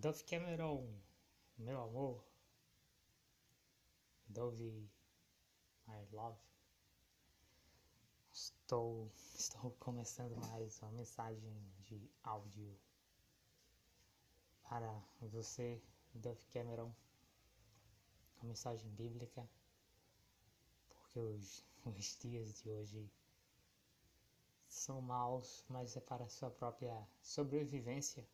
[0.00, 0.98] Dove Cameron,
[1.58, 2.24] meu amor.
[4.26, 4.88] Dove,
[5.86, 6.38] my love.
[8.32, 11.52] Estou, estou começando mais uma mensagem
[11.84, 12.74] de áudio
[14.62, 14.90] para
[15.20, 15.82] você,
[16.14, 16.90] Dove Cameron.
[18.38, 19.46] Uma mensagem bíblica,
[20.88, 23.06] porque os, os dias de hoje
[24.66, 28.26] são maus, mas é para a sua própria sobrevivência.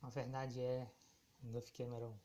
[0.00, 0.90] A verdade é,
[1.40, 2.16] Duff Cameron,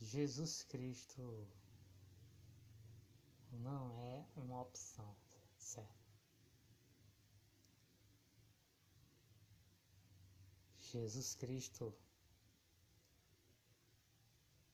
[0.00, 1.46] Jesus Cristo
[3.52, 5.14] não é uma opção,
[5.58, 6.02] certo?
[10.78, 11.94] Jesus Cristo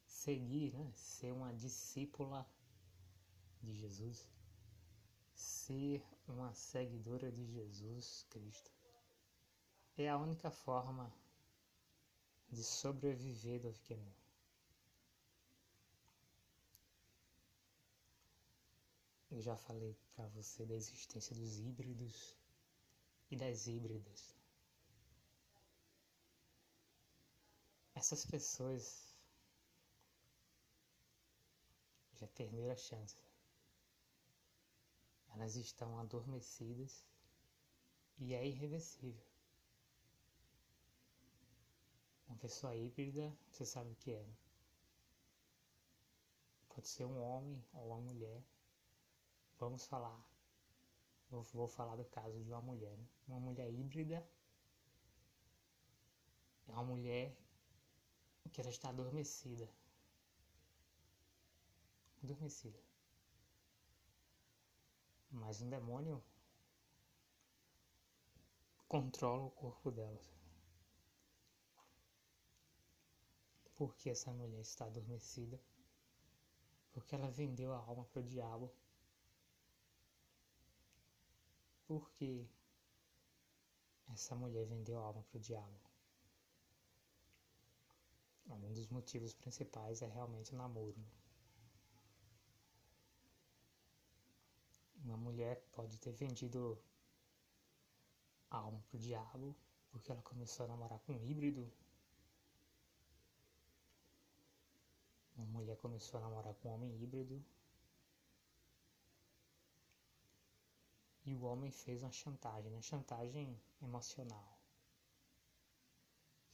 [0.06, 0.92] seguir, né?
[0.94, 2.48] ser uma discípula
[3.62, 4.28] de Jesus,
[5.34, 8.77] ser uma seguidora de Jesus Cristo
[10.02, 11.12] é a única forma
[12.50, 14.12] de sobreviver do Pokémon.
[19.30, 22.36] Eu já falei para você da existência dos híbridos
[23.30, 24.34] e das híbridas.
[27.94, 29.14] Essas pessoas
[32.14, 33.16] já perderam a chance.
[35.34, 37.04] Elas estão adormecidas
[38.18, 39.27] e é irreversível.
[42.28, 44.26] Uma pessoa híbrida, você sabe o que é.
[46.68, 48.42] Pode ser um homem ou uma mulher.
[49.58, 50.22] Vamos falar.
[51.30, 52.98] Vou falar do caso de uma mulher.
[53.26, 54.24] Uma mulher híbrida
[56.68, 57.36] é uma mulher
[58.52, 59.68] que ela está adormecida.
[62.22, 62.78] Adormecida.
[65.30, 66.22] Mas um demônio
[68.86, 70.37] controla o corpo dela.
[73.78, 75.58] Porque essa mulher está adormecida?
[76.92, 78.72] Porque ela vendeu a alma para o diabo?
[81.86, 82.44] Porque
[84.12, 85.78] essa mulher vendeu a alma para o diabo?
[88.48, 90.96] Um dos motivos principais é realmente o namoro.
[95.04, 96.76] Uma mulher pode ter vendido
[98.50, 99.54] a alma para o diabo
[99.90, 101.70] porque ela começou a namorar com um híbrido
[105.38, 107.40] Uma mulher começou a namorar com um homem híbrido.
[111.24, 112.82] E o homem fez uma chantagem, né?
[112.82, 114.58] Chantagem emocional.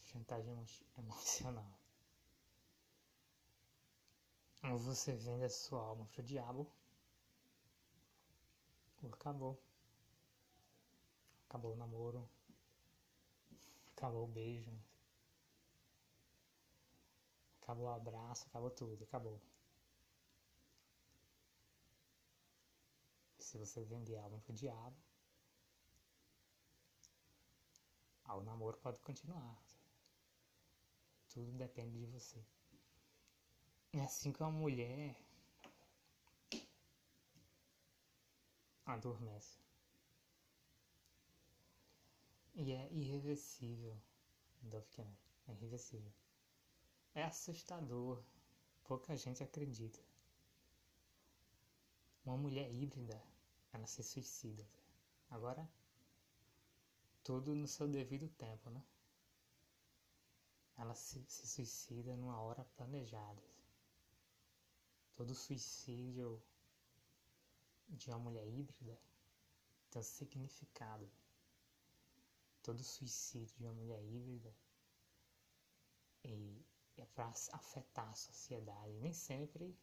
[0.03, 0.67] Chantagem emo
[0.99, 1.79] emocional.
[4.63, 6.71] Você vende a sua alma pro diabo.
[9.03, 9.59] Ou acabou.
[11.49, 12.29] Acabou o namoro.
[13.97, 14.71] Acabou o beijo.
[17.65, 19.41] Acabou o abraço, acabou tudo, acabou.
[23.39, 24.95] Se você vender alma pro diabo,
[28.27, 29.59] o namoro pode continuar.
[31.31, 32.45] Tudo depende de você.
[33.95, 35.17] É assim que uma mulher
[38.85, 39.59] adormece.
[42.55, 43.97] E é irreversível.
[44.61, 45.17] Dove Cameron.
[45.49, 46.13] É irreversível.
[47.15, 48.21] É assustador.
[48.83, 50.01] Pouca gente acredita.
[52.25, 53.23] Uma mulher híbrida,
[53.73, 54.67] ela se suicida.
[55.31, 55.69] Agora,
[57.23, 58.85] tudo no seu devido tempo, né?
[60.77, 63.43] Ela se, se suicida numa hora planejada.
[65.15, 66.43] Todo suicídio
[67.89, 68.99] de uma mulher híbrida
[69.89, 71.09] tem um significado.
[72.61, 74.53] Todo suicídio de uma mulher híbrida
[76.25, 78.93] e é para afetar a sociedade.
[79.01, 79.77] Nem sempre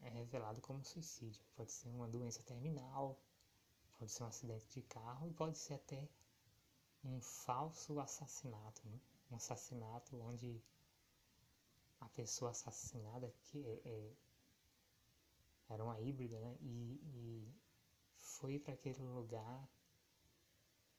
[0.00, 1.42] é revelado como suicídio.
[1.56, 3.18] Pode ser uma doença terminal,
[3.98, 6.08] pode ser um acidente de carro e pode ser até
[7.04, 8.86] um falso assassinato.
[8.86, 9.00] Né?
[9.30, 10.62] Um assassinato onde
[12.00, 14.12] a pessoa assassinada que é, é,
[15.68, 16.56] era uma híbrida né?
[16.60, 17.54] e, e
[18.14, 19.68] foi para aquele lugar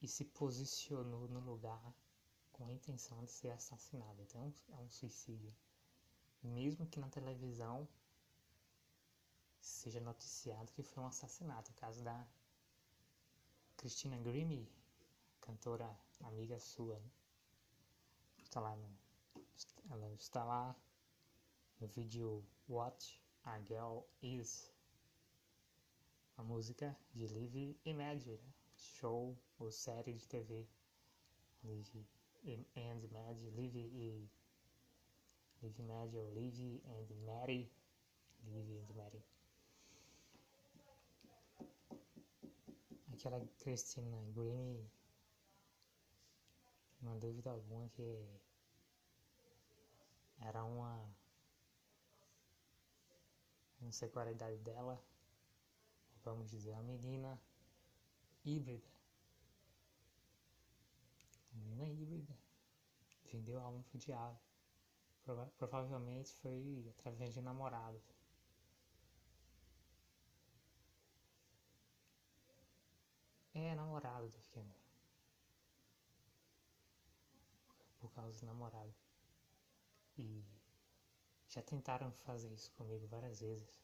[0.01, 1.93] e se posicionou no lugar
[2.61, 4.21] com a intenção de ser assassinado.
[4.21, 5.51] Então é um suicídio.
[6.43, 7.87] Mesmo que na televisão
[9.59, 11.71] seja noticiado que foi um assassinato.
[11.71, 12.27] O caso da
[13.77, 14.71] Christina Grimmie,
[15.39, 15.89] cantora
[16.21, 17.01] amiga sua.
[18.43, 18.97] Está lá no,
[19.89, 20.75] ela está lá
[21.79, 24.71] no vídeo What a Girl Is.
[26.37, 28.39] A música de Live Imagine.
[28.75, 30.67] show ou série de TV.
[31.63, 34.29] Live and Mad, Live e
[35.61, 37.71] Live Mad ou Live and Mary.
[38.51, 39.23] Live and Mary.
[43.13, 44.89] Aquela Christina Green,
[47.01, 48.25] não dúvida alguma que
[50.39, 51.07] era uma.
[53.79, 54.99] Não sei qual a idade dela,
[56.23, 57.39] vamos dizer, uma menina
[58.43, 59.00] híbrida.
[61.81, 62.37] Menina híbrida.
[63.31, 64.39] Vendeu a alma pro diabo.
[65.23, 67.99] Prova provavelmente foi através de namorado.
[73.53, 74.73] É namorado do pequeno.
[77.99, 78.93] Por causa do namorado.
[80.17, 80.43] E
[81.49, 83.81] já tentaram fazer isso comigo várias vezes.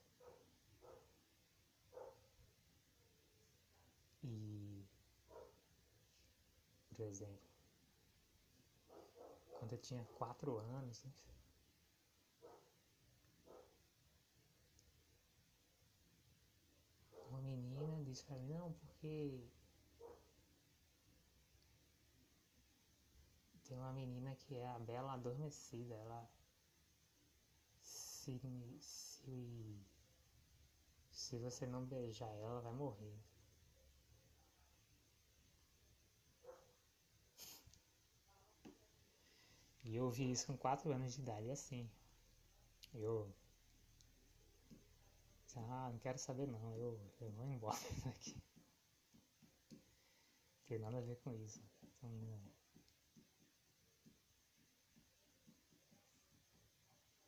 [4.23, 4.85] E,
[6.89, 7.46] por exemplo,
[9.57, 11.11] quando eu tinha quatro anos, né?
[17.29, 19.43] uma menina disse pra mim, não, porque
[23.65, 26.29] tem uma menina que é a Bela Adormecida, ela
[27.81, 28.39] se,
[28.79, 29.85] se,
[31.11, 33.17] se você não beijar ela vai morrer.
[39.87, 41.89] E eu ouvi isso com 4 anos de idade, assim.
[42.93, 43.33] Eu.
[45.55, 48.35] Ah, não quero saber não, eu, eu vou embora daqui.
[49.71, 49.79] Não
[50.67, 51.63] tem nada a ver com isso.
[51.81, 52.39] Então, não.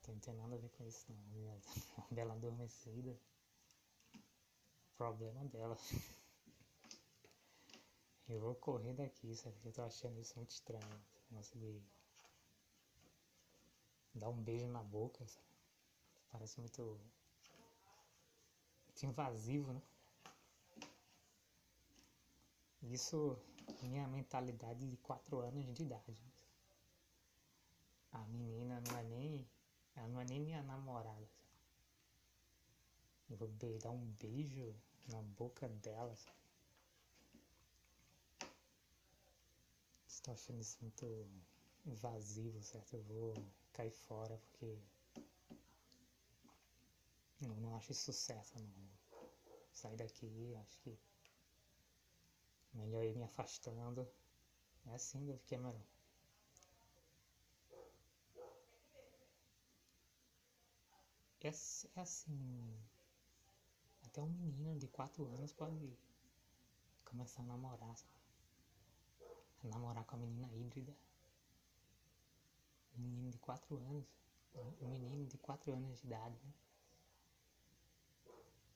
[0.07, 1.23] Não tem nada a ver com isso não.
[1.27, 1.57] Minha
[2.12, 3.17] bela adormecida.
[4.97, 5.77] Problema dela.
[8.27, 9.55] Eu vou correr daqui, sabe?
[9.65, 11.01] Eu tô achando isso muito estranho.
[11.31, 11.81] Nossa, de
[14.19, 15.45] dar um beijo na boca, sabe?
[16.31, 17.00] Parece muito,
[18.88, 19.81] muito invasivo, né?
[22.83, 23.38] Isso,
[23.81, 26.18] minha mentalidade de 4 anos de idade.
[28.12, 29.48] A menina não é nem.
[29.95, 31.27] Ela não é nem minha namorada.
[31.27, 31.50] Sabe?
[33.30, 33.48] Eu vou
[33.80, 34.75] dar um beijo
[35.07, 36.15] na boca dela.
[36.15, 36.39] Sabe?
[40.07, 41.06] Estou achando isso muito
[41.85, 42.93] invasivo, certo?
[42.95, 43.33] Eu vou
[43.73, 44.77] cair fora porque
[47.41, 48.89] eu não acho isso certo não.
[49.71, 50.97] Sair daqui, acho que
[52.73, 54.07] melhor ir me afastando.
[54.87, 55.81] É assim, Davi Cameron.
[61.41, 62.77] É, é assim.
[64.05, 65.97] Até um menino de 4 anos pode
[67.05, 67.95] começar a namorar?
[69.63, 70.95] A namorar com a menina híbrida
[73.00, 74.06] um menino de 4 anos,
[74.81, 76.54] um menino de 4 anos de idade, né?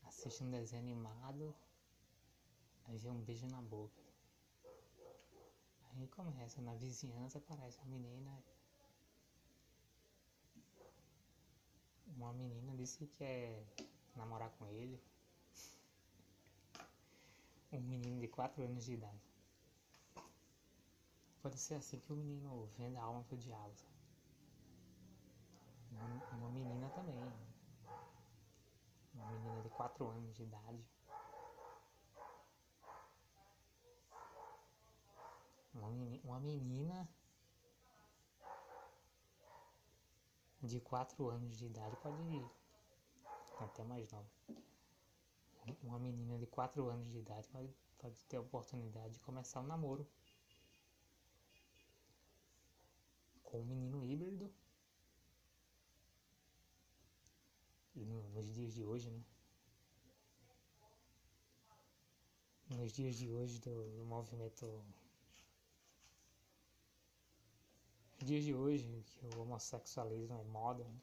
[0.04, 1.54] assiste um desenho animado,
[2.86, 4.02] aí vê um beijo na boca.
[5.90, 8.44] Aí começa, na vizinhança aparece uma menina.
[12.16, 13.64] Uma menina disse que quer
[14.16, 15.00] namorar com ele.
[17.72, 19.34] Um menino de 4 anos de idade.
[21.42, 23.75] Pode ser assim que o menino vende a alma pro diabo.
[23.75, 23.92] Sabe?
[26.31, 27.15] Uma menina também.
[29.13, 30.85] Uma menina de 4 anos de idade.
[35.73, 37.09] Uma menina, uma menina
[40.62, 42.50] de 4 anos de idade pode ir
[43.59, 44.29] até mais nova.
[45.81, 49.67] Uma menina de 4 anos de idade pode, pode ter a oportunidade de começar um
[49.67, 50.07] namoro
[53.43, 54.53] com um menino híbrido
[57.95, 59.23] E no, nos dias de hoje, né?
[62.69, 64.65] Nos dias de hoje do, do movimento.
[68.19, 71.00] Nos dias de hoje, que o homossexualismo é moda, né?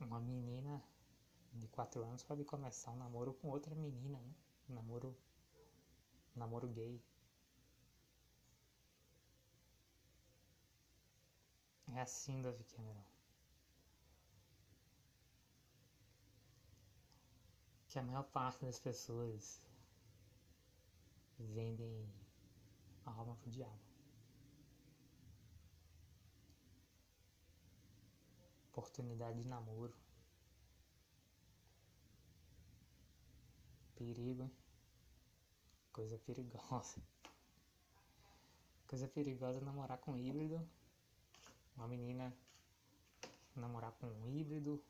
[0.00, 0.82] Uma menina
[1.52, 4.34] de 4 anos pode começar um namoro com outra menina, né?
[4.68, 5.14] Namoro.
[6.34, 7.00] Namoro gay.
[11.94, 13.09] É assim, Davi Cameron.
[17.90, 19.60] Que a maior parte das pessoas
[21.36, 22.08] vendem
[23.04, 23.80] a alma pro diabo.
[28.68, 29.92] Oportunidade de namoro.
[33.96, 34.48] Perigo?
[35.92, 37.02] Coisa perigosa.
[38.86, 40.64] Coisa perigosa é namorar com um híbrido.
[41.76, 42.32] Uma menina
[43.56, 44.80] namorar com um híbrido.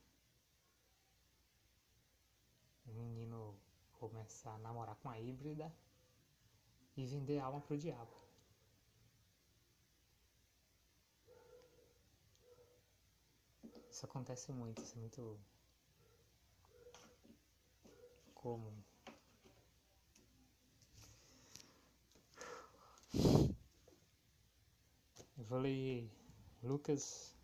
[2.97, 3.55] Um menino
[3.93, 5.73] começar a namorar com a híbrida
[6.97, 8.21] e vender alma pro diabo.
[13.91, 15.39] Isso acontece muito, isso é muito
[18.35, 18.73] comum.
[25.37, 26.11] Eu vou ler
[26.63, 27.35] Lucas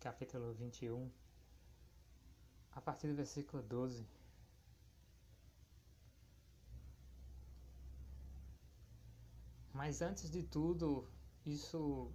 [0.00, 1.10] capítulo 21,
[2.72, 4.06] a partir do versículo 12.
[9.72, 11.08] Mas antes de tudo,
[11.44, 12.10] isso.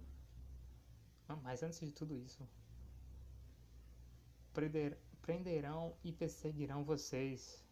[1.42, 2.48] Mas antes de tudo isso,
[5.20, 7.62] prenderão e perseguirão vocês.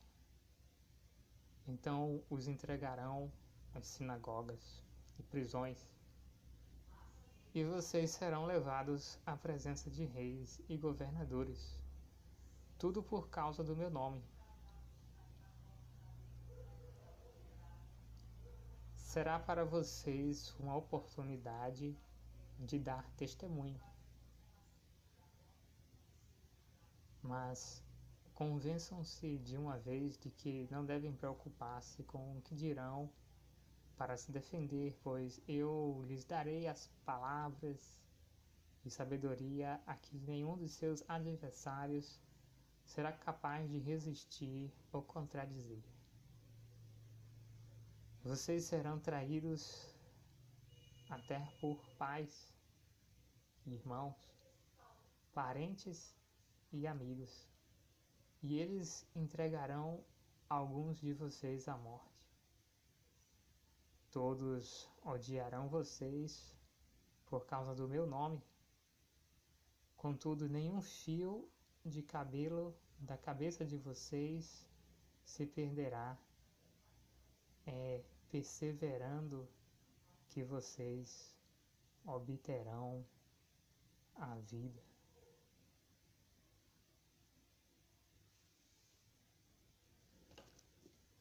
[1.66, 3.32] Então os entregarão
[3.74, 4.82] às sinagogas
[5.18, 5.78] e prisões.
[7.54, 11.78] E vocês serão levados à presença de reis e governadores.
[12.76, 14.22] Tudo por causa do meu nome.
[19.16, 21.96] Será para vocês uma oportunidade
[22.58, 23.80] de dar testemunho.
[27.22, 27.82] mas
[28.34, 33.10] convençam-se de uma vez de que não devem preocupar-se com o que dirão
[33.96, 37.96] para se defender, pois eu lhes darei as palavras
[38.84, 42.20] de sabedoria a que nenhum de seus adversários
[42.84, 45.95] será capaz de resistir ou contradizer.
[48.26, 49.94] Vocês serão traídos
[51.08, 52.52] até por pais,
[53.64, 54.16] irmãos,
[55.32, 56.12] parentes
[56.72, 57.48] e amigos,
[58.42, 60.04] e eles entregarão
[60.50, 62.36] alguns de vocês à morte.
[64.10, 66.52] Todos odiarão vocês
[67.26, 68.42] por causa do meu nome.
[69.96, 71.48] Contudo, nenhum fio
[71.84, 74.68] de cabelo da cabeça de vocês
[75.22, 76.18] se perderá,
[77.64, 78.02] é
[78.36, 79.48] perseverando
[80.28, 81.34] que vocês
[82.04, 83.02] obterão
[84.14, 84.84] a vida.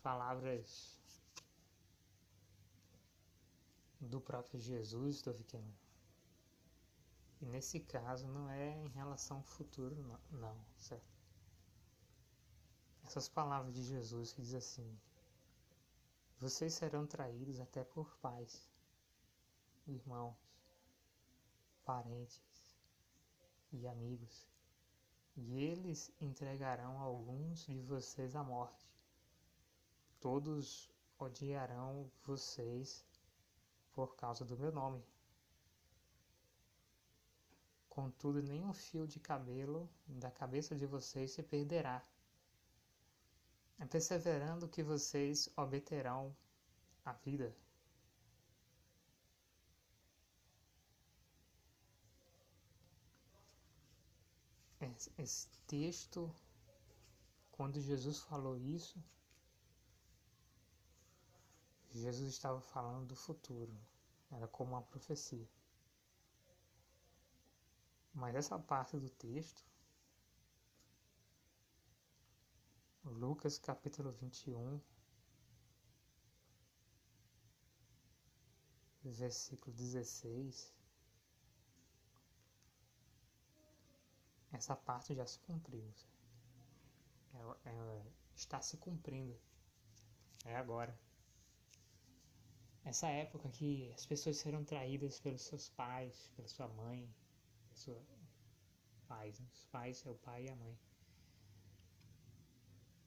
[0.04, 1.02] palavras
[4.00, 5.74] do próprio Jesus, ficando.
[7.42, 11.12] E nesse caso não é em relação ao futuro, não, não, certo?
[13.04, 14.96] Essas palavras de Jesus que diz assim:
[16.40, 18.70] Vocês serão traídos até por pais,
[19.88, 20.36] irmãos,
[21.84, 22.42] parentes
[23.72, 24.48] e amigos,
[25.36, 28.86] e eles entregarão alguns de vocês à morte
[30.26, 30.90] Todos
[31.20, 33.06] odiarão vocês
[33.94, 35.06] por causa do meu nome.
[37.88, 42.04] Contudo, nenhum fio de cabelo da cabeça de vocês se perderá.
[43.80, 46.36] É perseverando que vocês obterão
[47.04, 47.56] a vida.
[55.18, 56.34] Esse texto,
[57.52, 59.04] quando Jesus falou isso,
[61.92, 63.74] Jesus estava falando do futuro,
[64.32, 65.48] era como uma profecia.
[68.14, 69.66] Mas essa parte do texto,
[73.06, 74.82] Lucas capítulo 21,
[79.04, 80.74] versículo 16,
[84.52, 85.88] essa parte já se cumpriu.
[87.36, 89.40] É, é, está se cumprindo.
[90.44, 90.98] É agora.
[92.84, 97.08] Essa época que as pessoas serão traídas pelos seus pais, pela sua mãe,
[97.72, 98.02] sua
[99.08, 99.48] pais, né?
[99.54, 100.76] os pais é o pai e a mãe.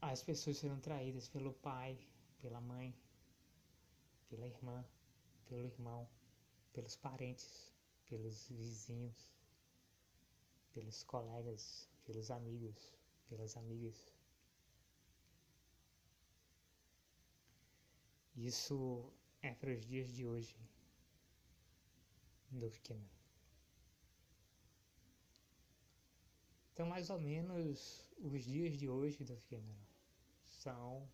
[0.01, 1.99] As pessoas serão traídas pelo pai,
[2.41, 2.95] pela mãe,
[4.29, 4.85] pela irmã,
[5.47, 6.09] pelo irmão,
[6.73, 7.75] pelos parentes,
[8.07, 9.33] pelos vizinhos,
[10.73, 12.97] pelos colegas, pelos amigos,
[13.29, 14.15] pelas amigas.
[18.37, 19.13] Isso
[19.43, 20.57] é para os dias de hoje
[22.51, 22.71] do.
[26.73, 29.87] Então, mais ou menos, os dias de hoje do Cameron
[30.47, 31.09] são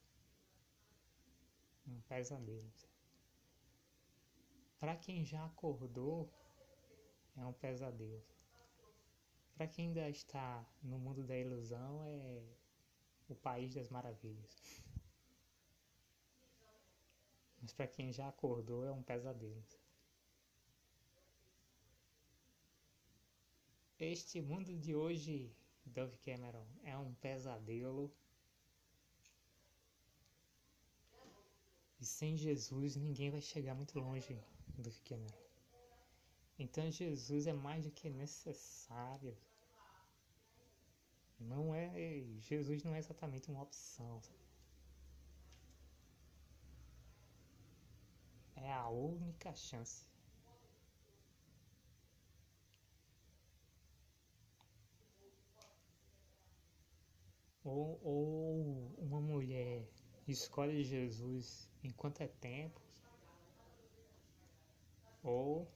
[1.86, 2.72] um pesadelo.
[4.78, 6.30] Para quem já acordou,
[7.36, 8.22] é um pesadelo.
[9.54, 12.42] Para quem ainda está no mundo da ilusão, é
[13.28, 14.82] o país das maravilhas.
[17.60, 19.64] Mas para quem já acordou é um pesadelo.
[23.98, 25.54] Este mundo de hoje,
[25.86, 28.12] Dove Cameron, é um pesadelo.
[32.00, 34.38] E sem Jesus ninguém vai chegar muito longe,
[34.76, 35.44] Dove Cameron.
[36.58, 39.36] Então Jesus é mais do que necessário.
[41.38, 41.90] Não é,
[42.38, 44.22] Jesus não é exatamente uma opção.
[48.56, 50.13] É a única chance.
[57.64, 59.88] Ou, ou uma mulher
[60.28, 62.80] escolhe Jesus enquanto é tempo,
[65.22, 65.66] ou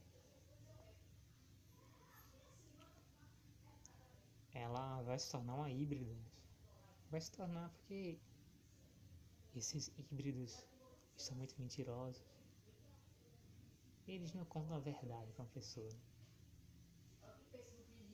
[4.53, 6.15] ela vai se tornar uma híbrida.
[7.09, 8.19] Vai se tornar porque
[9.55, 10.63] esses híbridos
[11.17, 12.23] são muito mentirosos.
[14.07, 15.89] Eles não contam a verdade com a pessoa.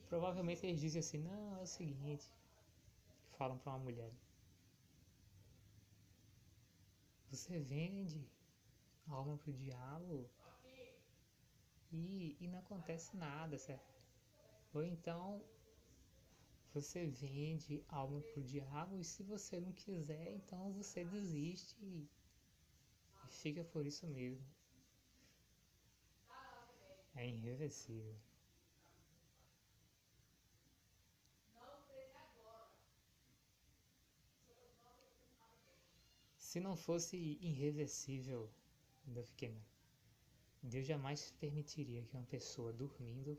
[0.08, 2.30] Provavelmente eles dizem assim, não, é o seguinte,
[3.36, 4.12] falam para uma mulher.
[7.30, 8.26] Você vende
[9.08, 10.28] alma pro diabo
[11.92, 13.94] e, e não acontece nada, certo?
[14.72, 15.42] Ou então
[16.72, 22.08] você vende alma pro diabo e se você não quiser, então você desiste e,
[23.24, 24.46] e fica por isso mesmo.
[27.14, 28.14] É irreversível.
[36.56, 38.50] Se não fosse irreversível,
[40.62, 43.38] Deus jamais permitiria que uma pessoa dormindo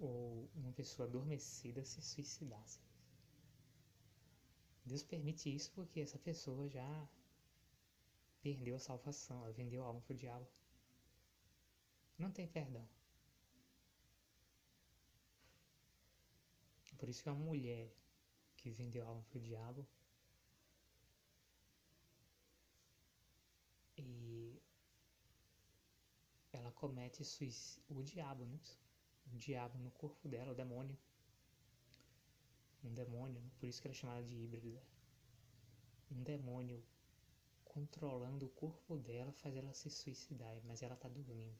[0.00, 2.80] ou uma pessoa adormecida se suicidasse.
[4.84, 7.08] Deus permite isso porque essa pessoa já
[8.42, 10.48] perdeu a salvação, ela vendeu a alma para o diabo.
[12.18, 12.84] Não tem perdão.
[16.98, 17.88] Por isso que uma mulher
[18.56, 19.86] que vendeu a alma para o diabo
[24.04, 24.60] e
[26.52, 28.58] ela comete suicídio, o diabo, né?
[29.32, 30.96] um diabo no corpo dela, o demônio.
[32.84, 34.82] Um demônio, por isso que ela é chamada de híbrida.
[36.10, 36.84] Um demônio
[37.64, 41.58] controlando o corpo dela faz ela se suicidar, mas ela está dormindo.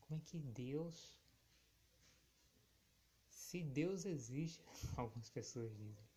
[0.00, 1.18] Como é que Deus.
[3.30, 4.62] Se Deus existe,
[4.96, 6.08] algumas pessoas dizem.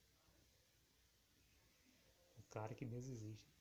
[2.37, 3.51] É claro que Deus existe.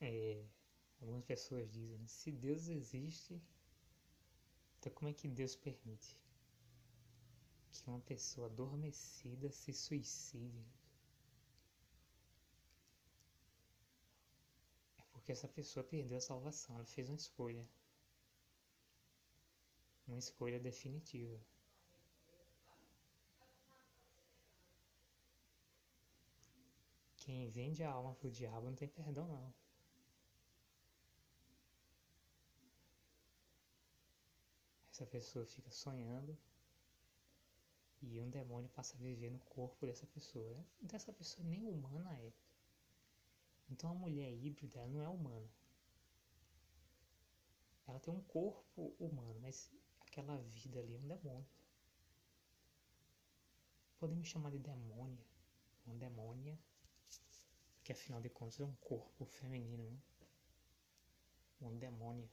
[0.00, 0.44] É,
[1.00, 3.40] algumas pessoas dizem, se Deus existe,
[4.78, 6.16] então como é que Deus permite
[7.70, 10.64] que uma pessoa adormecida se suicide?
[14.98, 17.66] É porque essa pessoa perdeu a salvação, ela fez uma escolha.
[20.06, 21.38] Uma escolha definitiva.
[27.16, 29.54] Quem vende a alma pro diabo não tem perdão não.
[35.00, 36.36] Essa pessoa fica sonhando
[38.02, 40.62] e um demônio passa a viver no corpo dessa pessoa.
[40.82, 42.32] Então essa pessoa nem humana é.
[43.70, 45.48] Então a mulher híbrida não é humana.
[47.86, 51.46] Ela tem um corpo humano, mas aquela vida ali é um demônio.
[53.98, 55.24] Podemos chamar de demônia,
[55.86, 56.58] uma demônia,
[57.76, 59.98] porque afinal de contas é um corpo feminino, né?
[61.58, 62.28] uma demônia.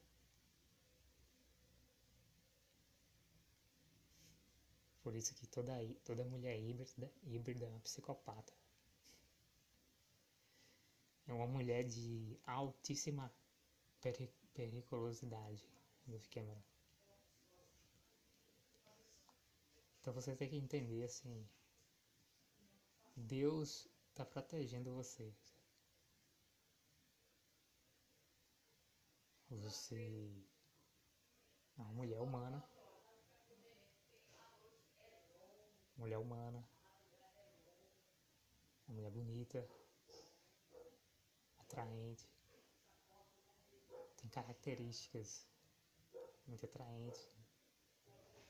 [5.08, 5.72] Por isso que toda,
[6.04, 8.54] toda mulher híbrida, híbrida é uma psicopata.
[11.26, 13.34] É uma mulher de altíssima
[14.02, 15.66] peri periculosidade
[16.06, 16.62] do Cameron.
[20.02, 21.48] Então você tem que entender assim,
[23.16, 25.34] Deus está protegendo você.
[29.52, 30.30] Você
[31.78, 32.62] é uma mulher humana
[35.98, 36.64] mulher humana,
[38.88, 39.68] uma mulher bonita,
[41.60, 42.30] atraente,
[44.18, 45.48] tem características
[46.48, 47.28] muito atraentes,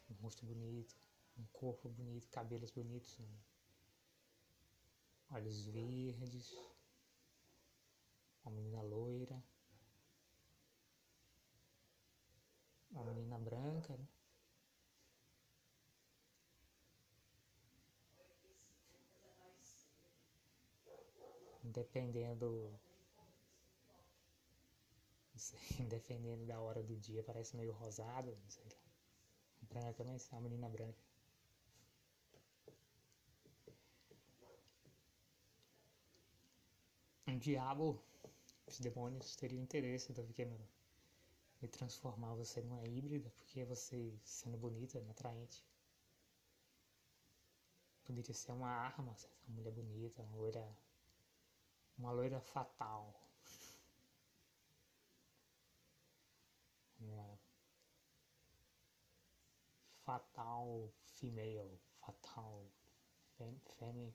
[0.10, 0.96] um rosto bonito,
[1.38, 3.18] um corpo bonito, cabelos bonitos,
[5.32, 6.54] olhos verdes,
[8.44, 9.44] uma menina loira,
[12.92, 14.08] uma menina branca, né?
[21.78, 22.50] Dependendo
[25.88, 28.78] dependendo da hora do dia, parece meio rosado, não sei lá.
[29.62, 31.04] Branca, mas é uma menina branca.
[37.28, 38.02] Um diabo,
[38.66, 40.66] os demônios teriam interesse do Cameron
[41.62, 45.64] e transformar você numa híbrida, porque você, sendo bonita, atraente,
[48.06, 49.16] poderia ser uma arma,
[49.48, 50.66] uma mulher bonita, uma loira,
[51.98, 53.14] uma loira fatal.
[57.00, 57.40] Uma
[60.04, 62.66] fatal female, fatal
[63.38, 64.14] fem,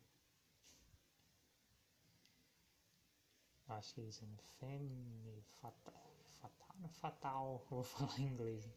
[3.68, 4.27] acho que é isso?
[4.59, 6.03] Femi, fatal
[6.40, 8.68] fatal, fatal, vou falar em inglês.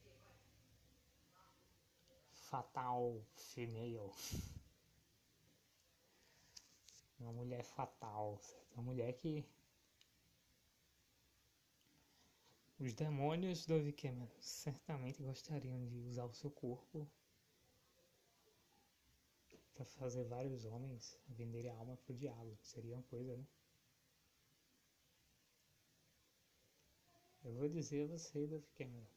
[2.32, 4.12] Fatal female.
[7.25, 8.39] Uma mulher fatal,
[8.75, 9.43] uma mulher que
[12.79, 17.09] os demônios do Cameron certamente gostariam de usar o seu corpo
[19.73, 22.55] para fazer vários homens venderem a alma pro diabo.
[22.61, 23.47] Seria uma coisa, né?
[27.43, 29.07] Eu vou dizer a você, Davi Cameron.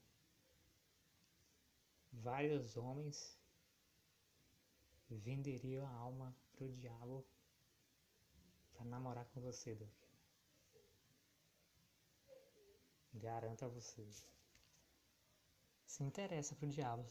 [2.11, 3.37] Vários homens
[5.11, 7.23] venderiam a alma pro diabo
[8.79, 9.91] para namorar com você, Davi.
[13.13, 14.07] Garanto a você.
[15.85, 17.05] Se interessa pro diabo?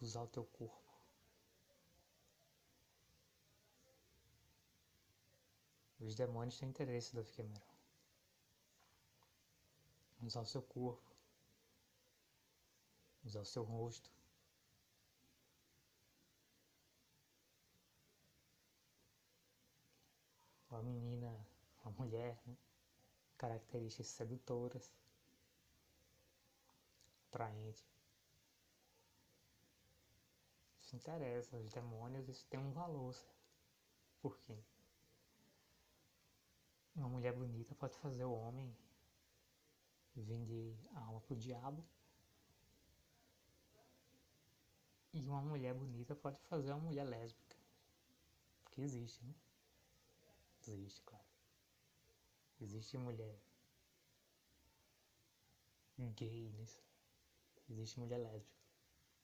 [0.00, 0.82] Usar o teu corpo.
[6.00, 7.74] Os demônios têm interesse, Davi Cameron
[10.26, 11.02] usar o seu corpo,
[13.24, 14.10] usar o seu rosto.
[20.74, 21.46] Uma menina,
[21.84, 22.56] uma mulher, né?
[23.38, 24.92] características sedutoras,
[27.28, 27.86] atraente.
[30.82, 33.14] Isso interessa, os demônios, isso tem um valor.
[34.20, 34.58] Por quê?
[36.96, 38.74] Uma mulher bonita pode fazer o homem
[40.16, 41.84] vende a alma pro diabo.
[45.12, 47.56] E uma mulher bonita pode fazer uma mulher lésbica.
[48.64, 49.34] Porque existe, né?
[50.66, 51.24] Existe, claro.
[52.60, 53.38] Existe mulher
[56.16, 56.82] gay nisso.
[57.68, 58.64] Existe mulher lésbica.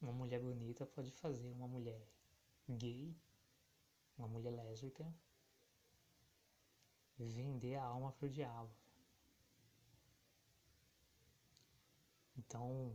[0.02, 2.06] Uma mulher bonita pode fazer uma mulher
[2.68, 3.16] gay,
[4.18, 5.06] uma mulher lésbica,
[7.18, 8.70] vender a alma pro diabo.
[12.36, 12.94] Então,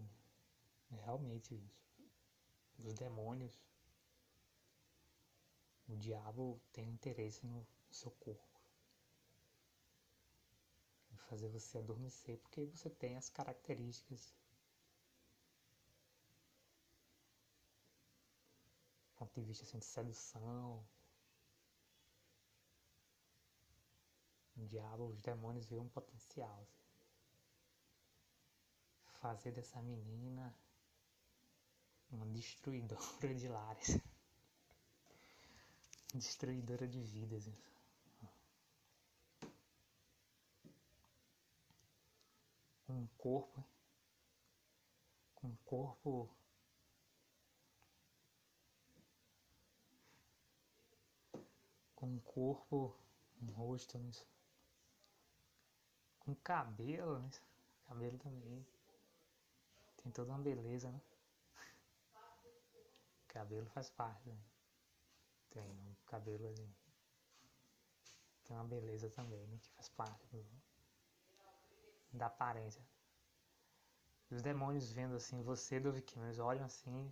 [0.89, 1.61] realmente,
[2.79, 3.59] os demônios,
[5.87, 8.43] o diabo tem interesse no seu corpo.
[11.29, 14.33] Fazer você adormecer, porque você tem as características
[19.15, 20.85] ponto de vista assim, de sedução.
[24.55, 26.61] O diabo, os demônios veem um potencial.
[26.61, 26.85] Assim
[29.25, 30.55] fazer dessa menina
[32.11, 33.97] uma destruidora de lares.
[36.13, 37.49] Destruidora de vidas.
[42.95, 43.61] Um corpo.
[45.35, 46.29] Com um corpo.
[51.93, 52.95] Com corpo.
[53.41, 53.99] Um rosto.
[56.19, 57.19] Com cabelo.
[57.19, 57.29] Né?
[57.85, 58.65] Cabelo também.
[59.97, 61.01] Tem toda uma beleza, né?
[63.27, 64.41] Cabelo faz parte, né?
[65.49, 66.73] Tem um cabelo ali.
[68.45, 69.59] Tem uma beleza também, né?
[69.61, 70.45] Que faz parte do,
[72.17, 72.83] da aparência.
[74.31, 77.11] Os demônios vendo assim você do eles olham assim.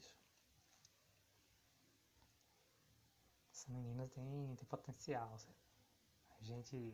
[3.51, 5.37] Essa menina tem, tem potencial.
[6.39, 6.93] A gente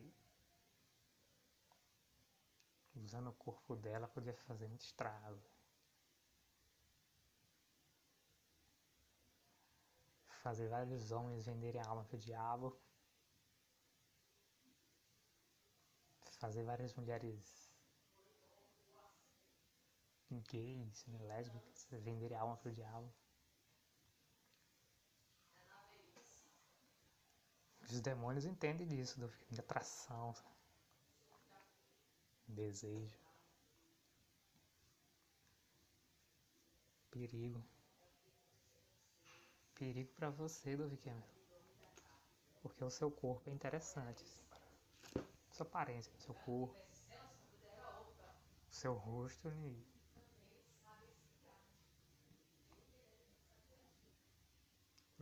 [2.94, 5.40] usando o corpo dela podia fazer muito estrago.
[10.42, 12.80] fazer vários homens venderem a alma para o diabo,
[16.38, 17.69] fazer várias mulheres
[20.38, 23.12] gays, né, lésbicas, venderem a alma para o diabo.
[27.82, 30.34] Os demônios entendem disso, do de atração,
[32.46, 33.18] desejo,
[37.10, 37.60] perigo
[39.80, 41.22] perigo para você, Cameron.
[42.60, 44.22] Porque o seu corpo é interessante.
[45.50, 46.76] Sua aparência, seu corpo,
[48.70, 49.99] seu rosto e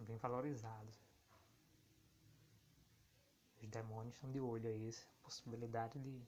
[0.09, 0.99] bem valorizados.
[3.61, 6.27] Os demônios estão de olho aí, essa possibilidade de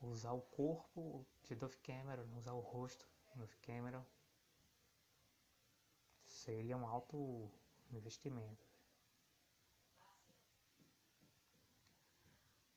[0.00, 4.04] usar o corpo de Dove Cameron, usar o rosto de Dove Cameron.
[6.26, 7.50] Seria um alto
[7.90, 8.64] investimento.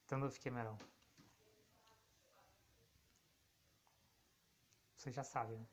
[0.04, 0.76] Então, Dove Cameron.
[4.96, 5.66] Você já sabe, né?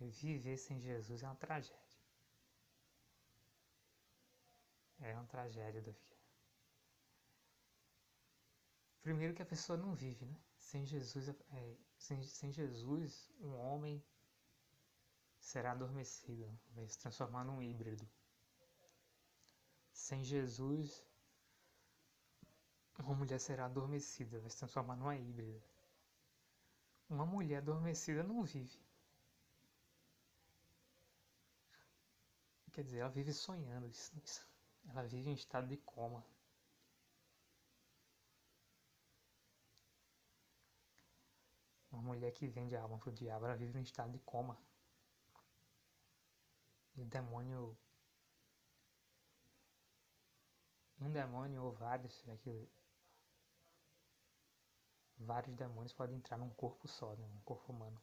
[0.00, 1.76] Viver sem Jesus é uma tragédia.
[5.00, 6.18] É uma tragédia do filho.
[9.02, 10.36] Primeiro que a pessoa não vive, né?
[10.58, 14.04] Sem Jesus, é, sem, sem Jesus, um homem
[15.40, 18.06] será adormecido, vai se transformar num híbrido.
[19.92, 21.04] Sem Jesus,
[22.98, 25.62] uma mulher será adormecida, vai se transformar numa híbrida.
[27.08, 28.78] Uma mulher adormecida não vive.
[32.78, 34.12] Quer dizer, ela vive sonhando, isso,
[34.90, 36.24] ela vive em estado de coma.
[41.90, 44.56] Uma mulher que vende a alma pro diabo, ela vive em estado de coma.
[46.94, 47.76] E o demônio.
[51.00, 52.70] Um demônio ou vários, é que
[55.16, 57.26] vários demônios podem entrar num corpo só, né?
[57.26, 58.00] um corpo humano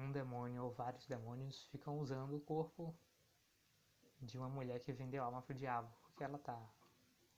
[0.00, 2.94] um demônio ou vários demônios ficam usando o corpo
[4.20, 6.58] de uma mulher que vendeu alma pro diabo, porque ela tá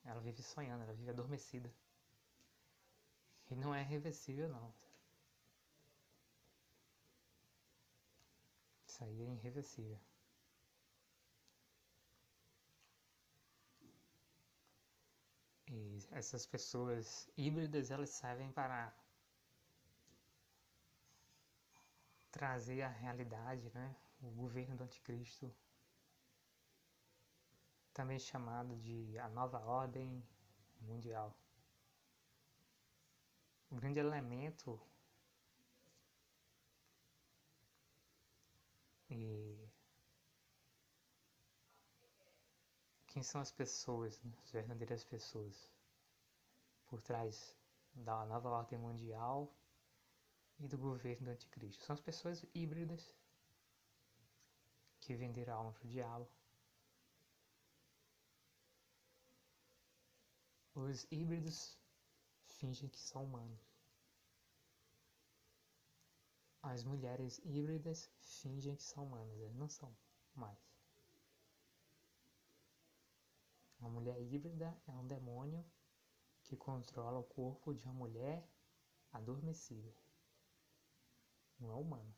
[0.05, 1.72] ela vive sonhando, ela vive adormecida.
[3.51, 4.72] E não é reversível não.
[8.87, 9.98] Isso aí é irreversível.
[15.68, 18.92] E essas pessoas híbridas, elas servem para
[22.33, 23.95] trazer a realidade, né?
[24.23, 25.55] o governo do anticristo,
[27.92, 30.27] também chamado de a nova ordem
[30.81, 31.37] mundial.
[33.71, 34.81] O grande elemento
[39.11, 39.68] e
[43.07, 44.33] quem são as pessoas, né?
[44.42, 45.71] as verdadeiras pessoas
[46.87, 47.55] por trás
[47.95, 49.53] da nova ordem mundial
[50.59, 51.85] e do governo do anticristo.
[51.85, 53.15] São as pessoas híbridas
[55.01, 56.29] que venderam a alma para o diabo.
[60.75, 61.77] Os híbridos
[62.47, 63.61] fingem que são humanos.
[66.62, 69.95] As mulheres híbridas fingem que são humanas, elas não são
[70.35, 70.59] mais.
[73.81, 75.65] Uma mulher híbrida é um demônio
[76.45, 78.49] que controla o corpo de uma mulher
[79.12, 80.02] adormecida
[81.62, 82.14] não é humano.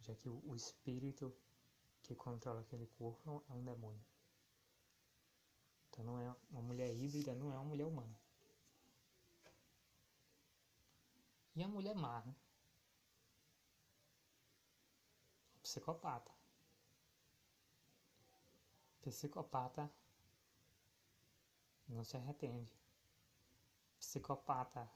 [0.00, 1.36] Já que o, espírito
[2.02, 4.02] que controla aquele corpo é um demônio.
[5.88, 8.18] Então não é uma mulher híbrida, não é uma mulher humana.
[11.54, 12.34] E a mulher má, né?
[15.62, 16.32] Psicopata.
[19.02, 19.92] Psicopata
[21.86, 22.72] não se arrepende.
[23.98, 24.90] Psicopata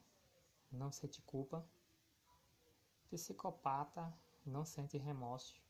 [0.75, 1.67] não sente culpa.
[3.11, 4.13] Psicopata
[4.45, 5.63] não sente remorso.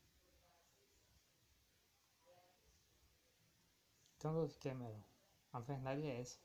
[4.17, 5.03] Então, Cameron,
[5.53, 6.39] a verdade é essa.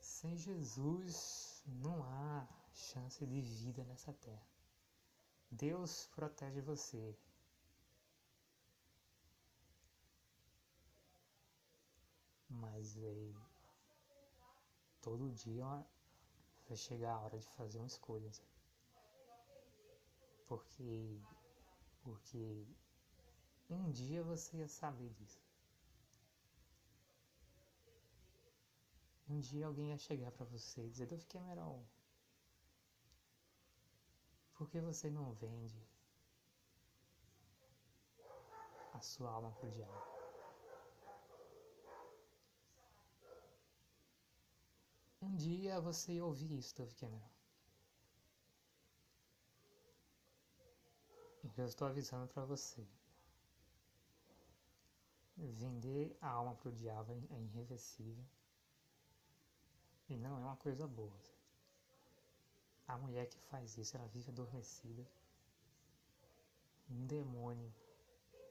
[0.00, 4.46] Sem Jesus não há chance de vida nessa terra.
[5.50, 7.16] Deus protege você.
[12.48, 13.49] Mas é
[15.00, 15.86] todo dia
[16.68, 18.32] vai chegar a hora de fazer uma escolha.
[18.32, 18.48] Sabe?
[20.46, 21.20] Porque,
[22.02, 22.66] porque
[23.68, 25.40] um dia você ia saber disso.
[29.28, 31.84] Um dia alguém ia chegar para você e dizer, Dove Cameron,
[34.54, 35.80] por que você não vende
[38.92, 40.09] a sua alma pro diabo?
[45.22, 47.28] Um dia você ia ouvir isso, Dove Cameron.
[51.58, 52.86] Eu estou avisando para você.
[55.36, 58.24] Vender a alma para o diabo é irreversível.
[60.08, 61.20] E não é uma coisa boa.
[62.88, 65.06] A mulher que faz isso, ela vive adormecida.
[66.88, 67.72] um demônio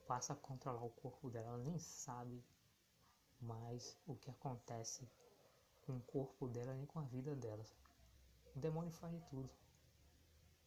[0.07, 2.43] passa a controlar o corpo dela, ela nem sabe
[3.41, 5.07] mais o que acontece
[5.89, 7.65] com o corpo dela nem com a vida dela.
[8.55, 9.49] O demônio faz de tudo.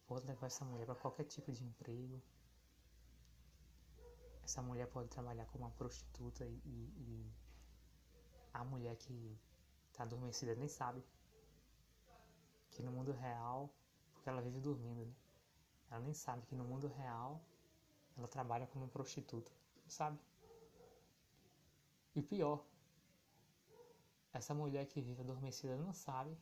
[0.05, 2.21] Pode levar essa mulher para qualquer tipo de emprego.
[4.43, 7.33] Essa mulher pode trabalhar como uma prostituta e, e
[8.53, 9.39] a mulher que
[9.89, 11.01] está adormecida nem sabe
[12.71, 13.73] que no mundo real,
[14.13, 15.13] porque ela vive dormindo, né?
[15.89, 17.41] ela nem sabe que no mundo real
[18.17, 19.51] ela trabalha como prostituta,
[19.87, 20.19] sabe?
[22.13, 22.65] E pior,
[24.33, 26.35] essa mulher que vive adormecida não sabe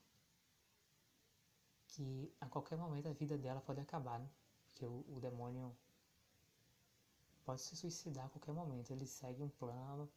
[1.88, 4.30] que a qualquer momento a vida dela pode acabar, né?
[4.66, 5.76] Porque o, o demônio
[7.44, 8.92] pode se suicidar a qualquer momento.
[8.92, 10.10] Ele segue um plano,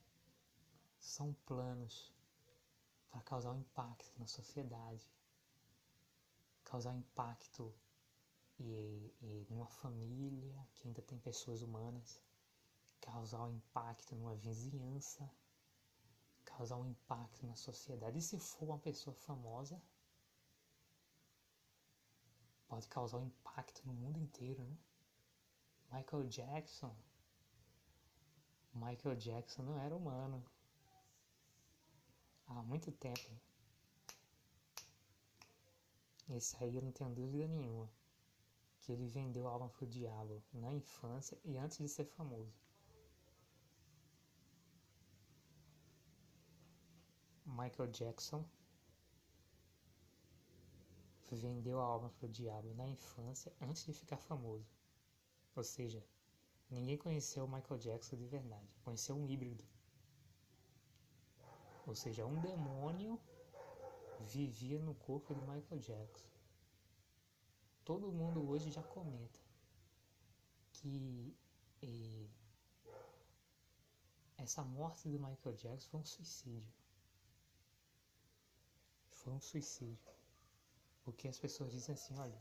[1.01, 2.13] são planos
[3.11, 5.09] para causar um impacto na sociedade,
[6.65, 7.75] causar um impacto
[8.59, 12.21] e, e numa família que ainda tem pessoas humanas,
[13.01, 15.29] causar um impacto numa vizinhança,
[16.45, 18.19] causar um impacto na sociedade.
[18.19, 19.81] E se for uma pessoa famosa,
[22.69, 24.77] pode causar um impacto no mundo inteiro, né?
[25.93, 26.95] Michael Jackson.
[28.75, 30.45] Michael Jackson não era humano.
[32.47, 33.31] Há muito tempo.
[36.31, 37.89] Esse aí eu não tenho dúvida nenhuma
[38.81, 42.64] que ele vendeu a alma pro diabo na infância e antes de ser famoso.
[47.55, 48.45] Michael Jackson
[51.31, 54.71] vendeu a alma pro diabo na infância antes de ficar famoso.
[55.57, 56.05] Ou seja,
[56.71, 59.65] ninguém conheceu o Michael Jackson de verdade, conheceu um híbrido.
[61.87, 63.21] Ou seja, um demônio
[64.21, 66.35] vivia no corpo de Michael Jackson
[67.85, 69.39] todo mundo hoje já comenta
[70.73, 71.37] que
[71.83, 72.27] eh,
[74.39, 76.73] essa morte do Michael Jackson foi um suicídio.
[79.25, 80.15] Foi um suicídio.
[81.03, 82.41] Porque as pessoas dizem assim, olha,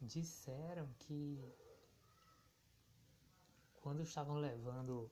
[0.00, 1.42] disseram que
[3.76, 5.10] quando estavam levando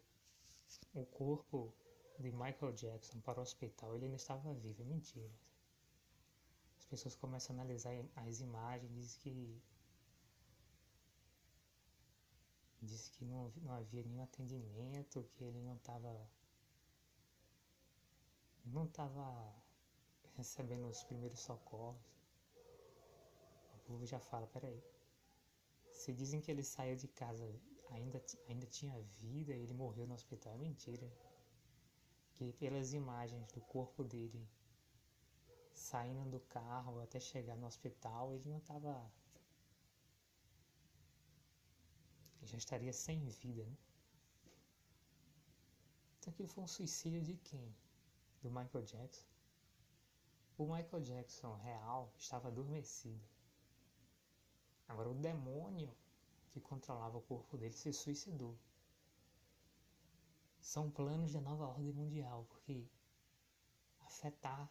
[0.93, 1.73] o corpo
[2.19, 4.83] de Michael Jackson para o hospital, ele ainda estava vivo.
[4.83, 5.33] É mentira
[6.87, 9.61] as pessoas começam a analisar as imagens, diz que
[12.81, 16.31] disse que não, não havia nenhum atendimento, que ele não estava
[18.65, 19.53] não estava
[20.37, 22.01] recebendo os primeiros socorros.
[23.75, 24.83] O povo já fala, peraí.
[25.91, 27.45] Se dizem que ele saiu de casa,
[27.91, 31.11] ainda, ainda tinha vida e ele morreu no hospital, é mentira.
[32.35, 34.47] Que pelas imagens do corpo dele
[35.73, 39.11] saindo do carro até chegar no hospital, ele não estava.
[42.43, 43.77] Já estaria sem vida, né?
[46.19, 47.75] Então aquilo foi um suicídio de quem?
[48.43, 49.36] Do Michael Jackson.
[50.59, 53.23] O Michael Jackson real estava adormecido.
[54.89, 55.95] Agora o demônio
[56.51, 58.57] que controlava o corpo dele se suicidou.
[60.59, 62.89] São planos da nova ordem mundial, porque
[64.01, 64.71] afetar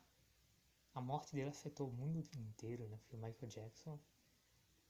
[0.96, 2.98] a morte dele afetou o mundo inteiro, né?
[2.98, 4.00] Porque o Michael Jackson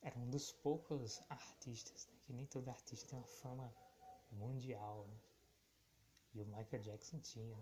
[0.02, 2.20] era um dos poucos artistas, né?
[2.22, 3.74] que nem todo artista tem uma fama
[4.32, 5.20] mundial, né?
[6.36, 7.58] E o Michael Jackson tinha.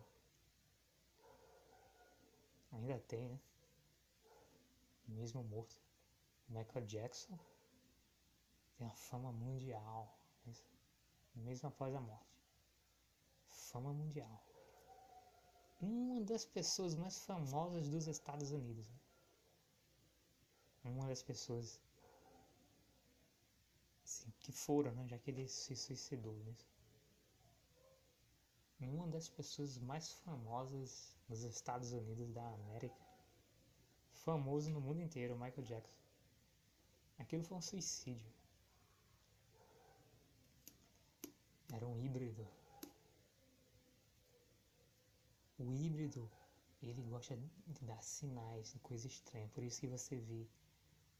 [2.74, 3.40] Ainda tem, né?
[5.08, 5.76] Mesmo morto.
[6.50, 7.38] Michael Jackson
[8.78, 10.18] tem uma fama mundial,
[11.36, 12.44] mesmo após a morte.
[13.50, 14.44] Fama mundial
[15.84, 18.86] uma das pessoas mais famosas dos Estados Unidos.
[20.84, 21.80] Uma das pessoas
[24.04, 26.36] assim, que foram, né, já que ele se suicidou.
[26.36, 26.56] Né?
[28.90, 32.96] Uma das pessoas mais famosas nos Estados Unidos da América.
[34.14, 35.98] Famoso no mundo inteiro, Michael Jackson.
[37.18, 38.32] Aquilo foi um suicídio.
[41.72, 42.48] Era um híbrido
[45.64, 46.30] o híbrido,
[46.82, 49.48] ele gosta de dar sinais de coisa estranha.
[49.54, 50.46] Por isso que você vê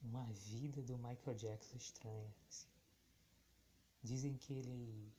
[0.02, 2.34] uma vida do Michael Jackson estranha.
[2.50, 2.68] Assim.
[4.04, 5.14] Dizem que ele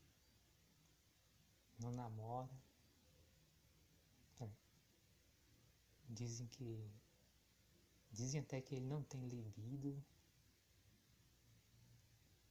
[1.78, 2.50] não namora.
[4.40, 4.48] É.
[6.08, 6.90] Dizem que.
[8.12, 10.02] Dizem até que ele não tem libido.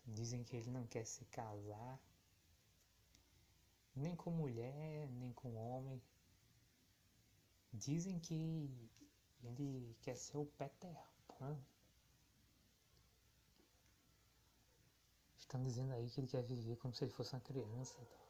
[0.05, 1.99] Dizem que ele não quer se casar.
[3.95, 6.01] Nem com mulher, nem com homem.
[7.71, 8.69] Dizem que
[9.43, 10.95] ele quer ser o Peter
[11.27, 11.57] Pan.
[15.37, 17.95] Estão dizendo aí que ele quer viver como se ele fosse uma criança.
[17.99, 18.22] Ele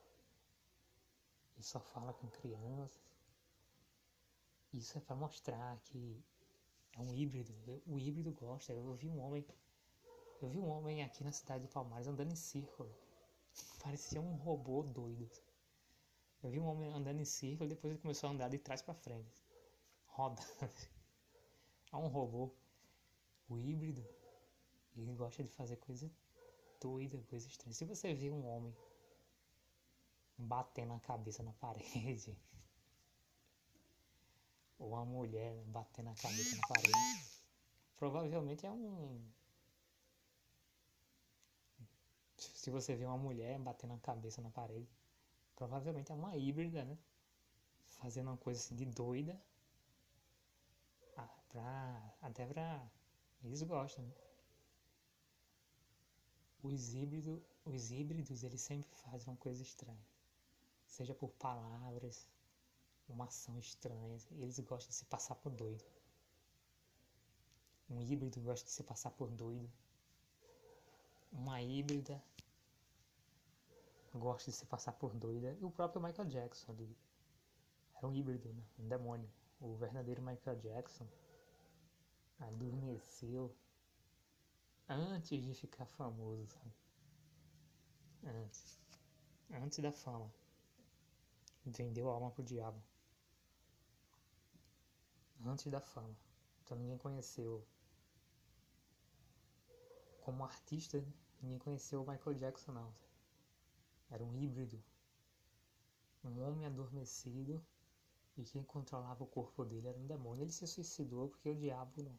[1.63, 3.01] só fala com crianças.
[4.71, 6.23] Isso é para mostrar que
[6.93, 7.53] é um híbrido.
[7.85, 8.73] O híbrido gosta.
[8.73, 9.45] Eu vi um homem.
[10.41, 12.93] Eu vi um homem aqui na cidade de Palmares andando em círculo.
[13.81, 15.29] Parecia um robô doido.
[16.41, 18.93] Eu vi um homem andando em círculo depois ele começou a andar de trás para
[18.93, 19.43] frente.
[20.07, 20.41] Roda.
[21.91, 22.51] É um robô.
[23.47, 24.03] O híbrido,
[24.95, 26.09] ele gosta de fazer coisa
[26.81, 27.75] doida, coisa estranha.
[27.75, 28.75] Se você vê um homem
[30.43, 32.37] batendo a cabeça na parede,
[34.77, 37.31] ou uma mulher batendo a cabeça na parede,
[37.97, 39.21] provavelmente é um.
[42.37, 44.89] Se você vê uma mulher batendo a cabeça na parede,
[45.55, 46.97] provavelmente é uma híbrida, né?
[47.87, 49.39] Fazendo uma coisa assim de doida.
[51.17, 52.85] Ah, pra, até pra.
[53.43, 54.13] Eles gostam, né?
[56.61, 60.12] Os híbridos, os híbridos, eles sempre fazem uma coisa estranha.
[60.93, 62.27] Seja por palavras,
[63.09, 64.15] uma ação estranha.
[64.33, 65.83] Eles gostam de se passar por doido.
[67.89, 69.67] Um híbrido gosta de se passar por doido.
[71.31, 72.23] Uma híbrida
[74.13, 75.57] gosta de se passar por doida.
[75.59, 76.95] E o próprio Michael Jackson ali
[77.95, 78.63] era um híbrido, né?
[78.77, 79.27] um demônio.
[79.59, 81.07] O verdadeiro Michael Jackson
[82.39, 83.51] adormeceu
[84.87, 86.71] antes de ficar famoso, sabe?
[88.25, 88.79] Antes.
[89.49, 90.31] Antes da fama.
[91.65, 92.81] Vendeu a alma pro diabo
[95.45, 96.15] antes da fama.
[96.63, 97.65] Então ninguém conheceu.
[100.21, 101.03] Como artista,
[101.41, 102.93] ninguém conheceu o Michael Jackson, não.
[104.09, 104.81] Era um híbrido.
[106.23, 107.61] Um homem adormecido
[108.37, 110.43] e quem controlava o corpo dele era um demônio.
[110.43, 112.17] Ele se suicidou porque o diabo não.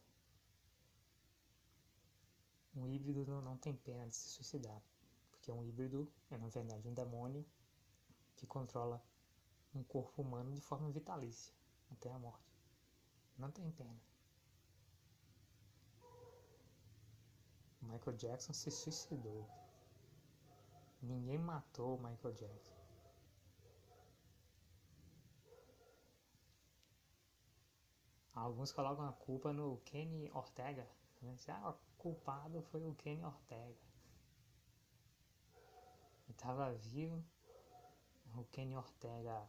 [2.77, 4.83] Um híbrido não, não tem pena de se suicidar.
[5.31, 7.47] Porque um híbrido é, na verdade, um demônio
[8.37, 9.03] que controla
[9.75, 11.55] um corpo humano de forma vitalícia
[11.91, 12.55] até a morte.
[13.37, 14.01] Não tem pena.
[17.83, 19.47] Michael Jackson se suicidou.
[21.03, 22.75] Ninguém matou Michael Jackson.
[28.35, 30.89] Alguns colocam a culpa no Kenny Ortega.
[31.23, 31.37] Né?
[31.49, 33.79] Ah, o culpado foi o Kenny Ortega.
[36.25, 37.23] Ele estava vivo.
[38.37, 39.49] O Kenny Ortega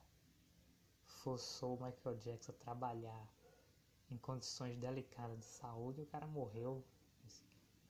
[1.25, 3.27] forçou o Michael Jackson a trabalhar
[4.11, 6.85] em condições delicadas de saúde, o cara morreu.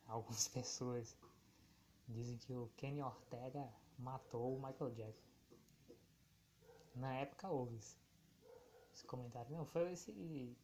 [0.08, 1.18] Algumas pessoas
[2.08, 3.70] dizem que o Kenny Ortega
[4.00, 5.28] matou o Michael Jackson.
[6.96, 7.98] Na época houve esse,
[8.94, 9.52] esse comentário.
[9.52, 10.56] Não, foi esse,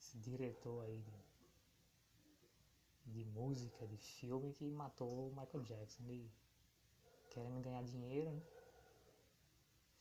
[0.00, 1.00] esse diretor aí
[3.06, 6.02] de, de música, de filme que matou o Michael Jackson.
[6.02, 6.28] Ele
[7.30, 8.42] querendo ganhar dinheiro, né?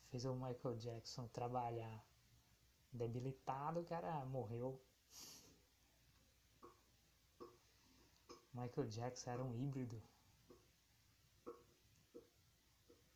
[0.10, 2.04] Fez o Michael Jackson trabalhar
[2.92, 4.82] debilitado, o cara morreu.
[8.54, 10.02] Michael Jackson era um híbrido.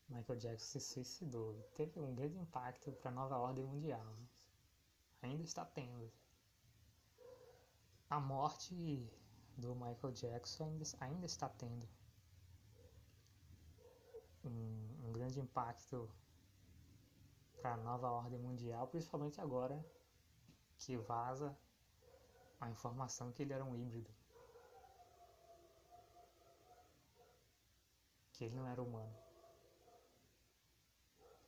[0.07, 1.59] Michael Jackson se suicidou.
[1.73, 4.15] Teve um grande impacto para a nova ordem mundial.
[5.21, 6.11] Ainda está tendo.
[8.09, 9.11] A morte
[9.57, 11.87] do Michael Jackson ainda, ainda está tendo
[14.43, 16.07] um, um grande impacto
[17.63, 19.81] para a nova ordem mundial, principalmente agora
[20.77, 21.57] que vaza
[22.59, 24.11] a informação que ele era um híbrido.
[28.33, 29.15] Que ele não era humano.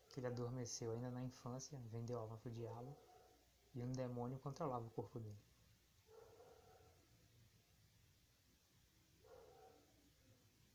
[0.07, 2.95] Que ele adormeceu ainda na infância, vendeu alma pro diabo
[3.73, 5.43] e um demônio controlava o corpo dele.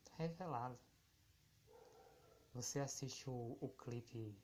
[0.05, 0.79] Tá revelado.
[2.53, 4.37] Você assiste o, o clipe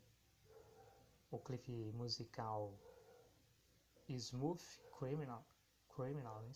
[1.36, 2.72] o clipe musical
[4.08, 4.62] Smooth
[4.98, 5.44] Criminal,
[5.94, 6.52] Criminal, é?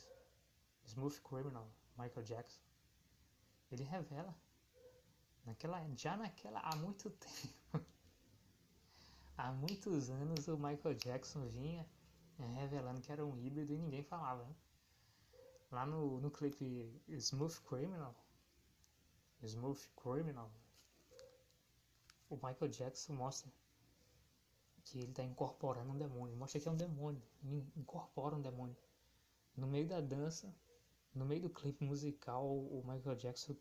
[0.86, 2.60] Smooth Criminal, Michael Jackson,
[3.70, 4.34] ele revela
[5.44, 7.84] naquela, já naquela, há muito tempo,
[9.36, 11.86] há muitos anos o Michael Jackson vinha
[12.38, 14.44] é, revelando que era um híbrido e ninguém falava.
[14.44, 14.54] Né?
[15.70, 18.14] Lá no, no clipe Smooth Criminal,
[19.42, 20.50] Smooth Criminal,
[22.30, 23.52] o Michael Jackson mostra
[24.90, 26.36] que ele está incorporando um demônio.
[26.36, 27.22] Mostra que é um demônio.
[27.76, 28.76] Incorpora um demônio.
[29.56, 30.52] No meio da dança,
[31.14, 33.56] no meio do clipe musical, o Michael Jackson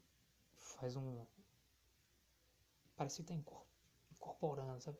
[0.57, 1.25] faz um.
[2.95, 3.35] Parece que está
[4.11, 4.97] incorporando, sabe?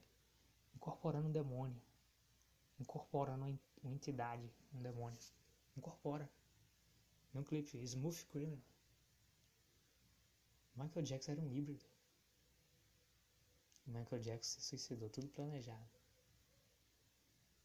[0.76, 1.82] Incorporando um demônio.
[2.80, 3.46] Incorporando
[3.84, 5.20] uma entidade, um demônio.
[5.76, 6.30] Incorpora.
[7.34, 8.64] No clipe Smooth Criminal.
[10.76, 11.84] Michael Jackson era um híbrido.
[13.88, 15.99] Michael Jackson se suicidou, tudo planejado.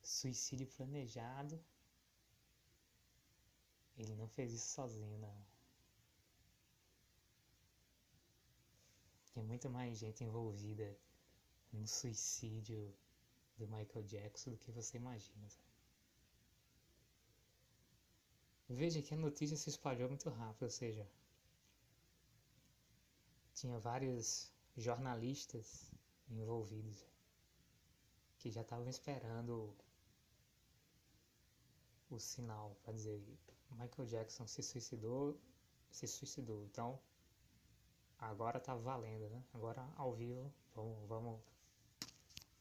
[0.05, 1.59] Suicídio planejado.
[3.97, 5.45] Ele não fez isso sozinho, não.
[9.33, 10.97] Tem muita mais gente envolvida
[11.73, 12.95] no suicídio
[13.57, 15.49] do Michael Jackson do que você imagina.
[18.69, 21.09] Veja que a notícia se espalhou muito rápido, ou seja,
[23.55, 25.91] tinha vários jornalistas
[26.29, 27.05] envolvidos
[28.39, 29.75] que já estavam esperando
[32.15, 33.21] o sinal para dizer
[33.71, 35.39] Michael Jackson se suicidou,
[35.91, 36.62] se suicidou.
[36.65, 36.99] Então
[38.19, 39.43] agora tá valendo, né?
[39.53, 41.41] Agora ao vivo, vamos, vamos,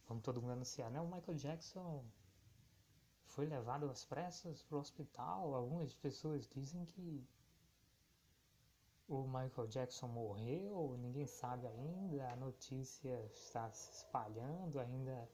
[0.07, 0.99] vamos todo mundo anunciar, né?
[0.99, 2.03] O Michael Jackson
[3.25, 5.55] foi levado às pressas para o hospital.
[5.55, 7.25] Algumas pessoas dizem que
[9.07, 15.29] o Michael Jackson morreu, ninguém sabe ainda, a notícia está se espalhando, ainda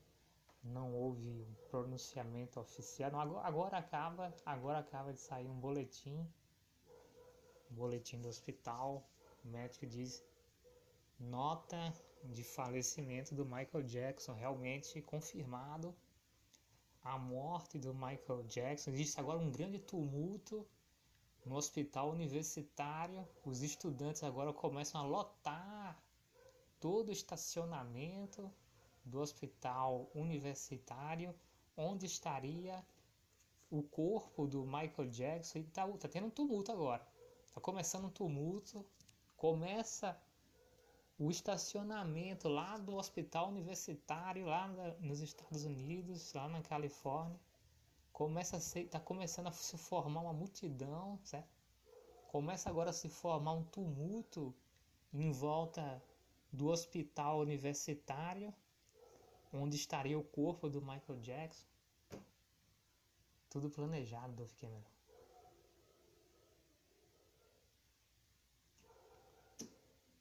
[0.63, 3.11] não houve um pronunciamento oficial.
[3.11, 6.27] Não, agora, agora, acaba, agora acaba de sair um boletim,
[7.71, 9.07] um boletim do hospital.
[9.43, 10.23] O médico diz
[11.19, 11.93] nota
[12.23, 15.95] de falecimento do Michael Jackson realmente confirmado.
[17.01, 18.91] A morte do Michael Jackson.
[18.91, 20.67] Existe agora um grande tumulto
[21.45, 23.25] no hospital universitário.
[23.45, 26.03] Os estudantes agora começam a lotar
[26.79, 28.51] todo o estacionamento
[29.09, 31.35] do hospital universitário
[31.75, 32.85] onde estaria
[33.69, 35.59] o corpo do Michael Jackson.
[35.59, 37.05] E tá, tá tendo um tumulto agora.
[37.53, 38.85] Tá começando um tumulto.
[39.35, 40.17] Começa
[41.17, 44.67] o estacionamento lá do hospital universitário lá
[44.99, 47.39] nos Estados Unidos, lá na Califórnia
[48.19, 51.47] começa a ser, tá começando a se formar uma multidão, certo?
[52.27, 54.53] Começa agora a se formar um tumulto
[55.13, 56.03] em volta
[56.51, 58.53] do hospital universitário
[59.51, 61.65] onde estaria o corpo do Michael Jackson.
[63.49, 64.83] Tudo planejado, Dove Cameron.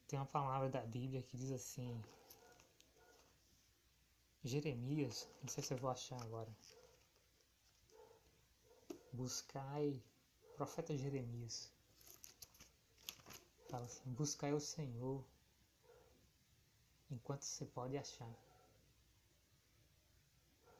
[0.07, 2.03] Tem uma palavra da Bíblia que diz assim:
[4.43, 6.49] Jeremias, não sei se eu vou achar agora.
[9.13, 10.01] Buscai,
[10.55, 11.71] profeta Jeremias,
[13.69, 15.23] fala assim: buscai o Senhor
[17.11, 18.48] enquanto você pode achar.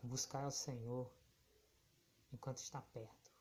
[0.01, 1.11] Buscai o Senhor
[2.31, 3.31] enquanto está perto.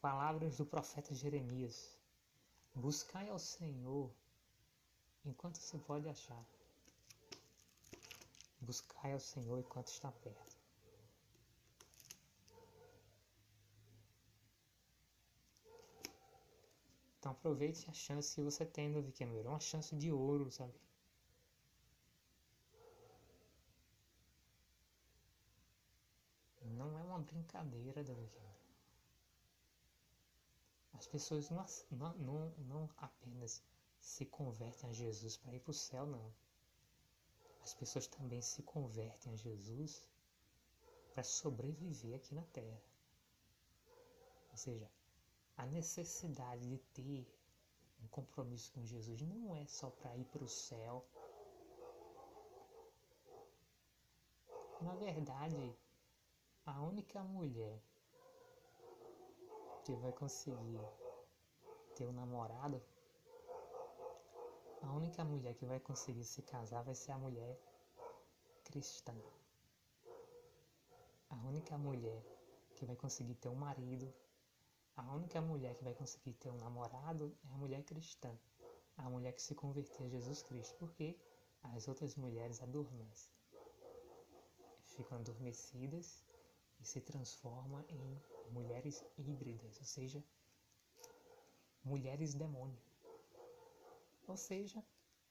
[0.00, 1.96] Palavras do profeta Jeremias.
[2.74, 4.10] Buscai ao Senhor
[5.24, 6.44] enquanto se pode achar.
[8.60, 10.56] Buscai ao Senhor enquanto está perto.
[17.18, 19.44] Então aproveite a chance que você tem no Vikember.
[19.44, 20.74] É uma chance de ouro, sabe?
[26.62, 28.56] Não é uma brincadeira da Vikember.
[30.94, 33.62] As pessoas não, não, não apenas
[34.00, 36.32] se convertem a Jesus para ir para o céu, não.
[37.62, 40.08] As pessoas também se convertem a Jesus
[41.12, 42.82] para sobreviver aqui na Terra.
[44.50, 44.90] Ou seja,
[45.56, 47.26] a necessidade de ter
[48.02, 51.04] um compromisso com Jesus não é só para ir para o céu.
[54.80, 55.76] Na verdade,
[56.66, 57.80] a única mulher
[59.84, 60.80] que vai conseguir
[61.94, 62.82] ter um namorado,
[64.82, 67.56] a única mulher que vai conseguir se casar vai ser a mulher
[68.64, 69.14] cristã.
[71.30, 72.20] A única mulher
[72.74, 74.12] que vai conseguir ter um marido
[74.96, 78.34] a única mulher que vai conseguir ter um namorado é a mulher cristã,
[78.96, 81.14] a mulher que se converteu a Jesus Cristo, porque
[81.62, 83.30] as outras mulheres adormecem,
[84.86, 86.24] ficam adormecidas
[86.80, 90.24] e se transformam em mulheres híbridas, ou seja,
[91.84, 92.80] mulheres demônio.
[94.26, 94.82] Ou seja,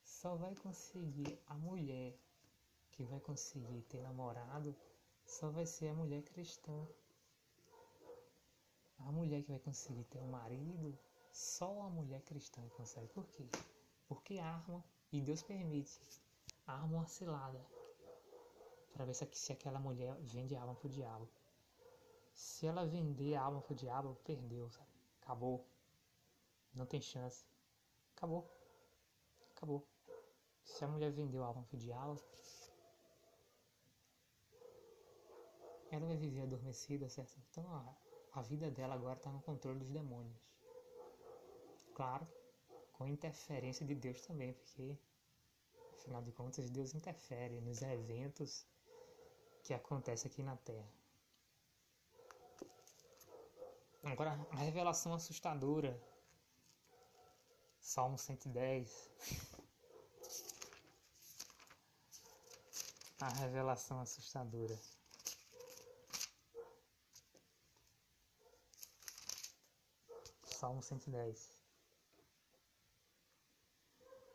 [0.04, 2.18] só vai conseguir a mulher
[2.92, 4.76] que vai conseguir ter namorado,
[5.26, 6.88] só vai ser a mulher cristã,
[9.00, 10.98] a mulher que vai conseguir ter um marido,
[11.32, 13.10] só a mulher cristã consegue.
[13.10, 13.46] Por quê?
[14.08, 16.00] Porque arma, e Deus permite,
[16.66, 17.75] arma uma cilada.
[18.96, 21.28] Para ver se, se aquela mulher vende alma pro diabo.
[22.34, 24.90] Se ela vender a alma pro diabo, perdeu, sabe?
[25.22, 25.68] Acabou.
[26.74, 27.46] Não tem chance.
[28.16, 28.50] Acabou.
[29.52, 29.86] Acabou.
[30.64, 32.18] Se a mulher vendeu a alma pro diabo,
[35.92, 37.38] ela vai viver adormecida, certo?
[37.52, 40.42] Então, ó, a vida dela agora está no controle dos demônios.
[41.94, 42.26] claro,
[42.94, 44.98] com interferência de Deus também, porque
[45.94, 48.66] afinal de contas Deus interfere nos eventos
[49.66, 50.88] que acontecem aqui na Terra.
[54.04, 56.00] Agora, a revelação assustadora.
[57.80, 59.10] Salmo 110.
[63.20, 64.80] a revelação assustadora.
[70.44, 71.50] Salmo 110.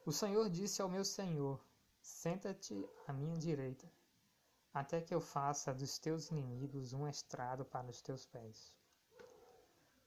[0.05, 1.65] O Senhor disse ao meu Senhor:
[2.03, 3.89] Senta-te à minha direita,
[4.73, 8.73] até que eu faça dos teus inimigos um estrado para os teus pés.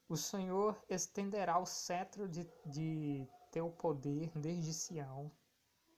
[0.07, 5.31] O Senhor estenderá o cetro de, de teu poder desde Sião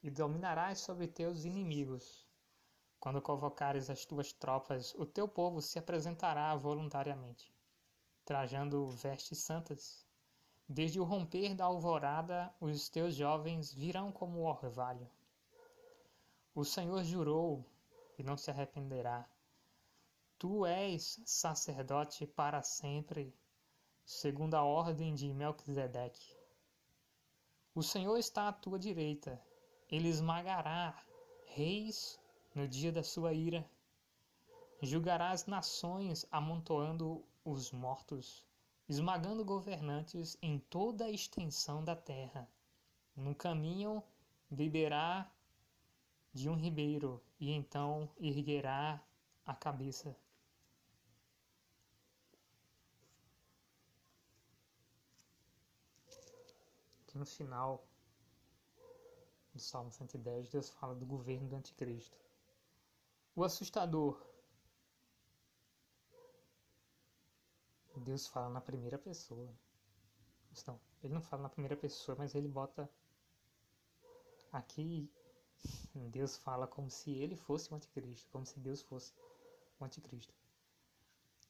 [0.02, 2.26] e dominarás sobre teus inimigos.
[2.98, 7.52] Quando convocares as tuas tropas, o teu povo se apresentará voluntariamente,
[8.24, 10.04] trajando vestes santas.
[10.68, 15.08] Desde o romper da alvorada, os teus jovens virão como orvalho.
[16.54, 17.64] O Senhor jurou
[18.18, 19.28] e não se arrependerá.
[20.38, 23.34] Tu és sacerdote para sempre
[24.04, 26.36] segundo a ordem de Melquisedeque.
[27.74, 29.42] O Senhor está à tua direita,
[29.90, 30.96] ele esmagará
[31.46, 32.18] reis
[32.54, 33.68] no dia da sua ira.
[34.80, 38.44] Julgará as nações, amontoando os mortos,
[38.88, 42.48] esmagando governantes em toda a extensão da terra.
[43.16, 44.02] No caminho
[44.50, 45.30] beberá
[46.36, 49.02] de um ribeiro, e então erguerá
[49.46, 50.14] a cabeça.
[57.14, 57.82] no final
[59.54, 62.20] do Salmo 110, Deus fala do governo do anticristo.
[63.34, 64.22] O assustador.
[67.96, 69.50] Deus fala na primeira pessoa.
[70.66, 72.90] Não, ele não fala na primeira pessoa, mas ele bota
[74.52, 75.10] aqui
[75.94, 79.12] Deus fala como se ele fosse o anticristo, como se Deus fosse
[79.78, 80.34] o anticristo.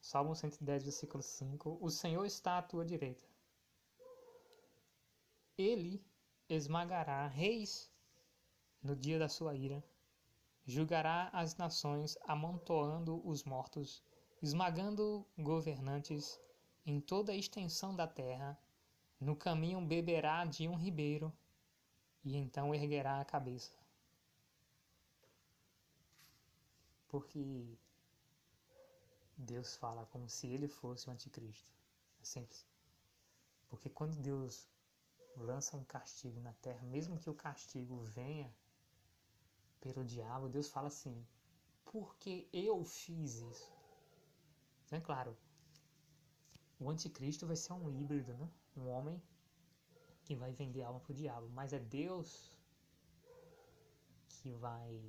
[0.00, 3.24] Salmo 110, versículo 5: O Senhor está à tua direita
[5.58, 6.04] ele
[6.50, 7.90] esmagará reis
[8.82, 9.82] no dia da sua ira,
[10.66, 14.02] julgará as nações, amontoando os mortos,
[14.42, 16.38] esmagando governantes
[16.84, 18.58] em toda a extensão da terra.
[19.18, 21.32] No caminho beberá de um ribeiro,
[22.22, 23.72] e então erguerá a cabeça.
[27.08, 27.78] Porque
[29.36, 31.72] Deus fala como se ele fosse o anticristo.
[32.20, 32.66] É simples.
[33.68, 34.68] Porque quando Deus
[35.36, 38.52] lança um castigo na terra, mesmo que o castigo venha
[39.80, 41.26] pelo diabo, Deus fala assim:
[41.84, 43.72] porque eu fiz isso.
[44.84, 45.36] Então, é claro,
[46.78, 48.50] o anticristo vai ser um híbrido, né?
[48.76, 49.20] Um homem
[50.24, 52.56] que vai vender alma pro diabo, mas é Deus
[54.28, 55.00] que vai.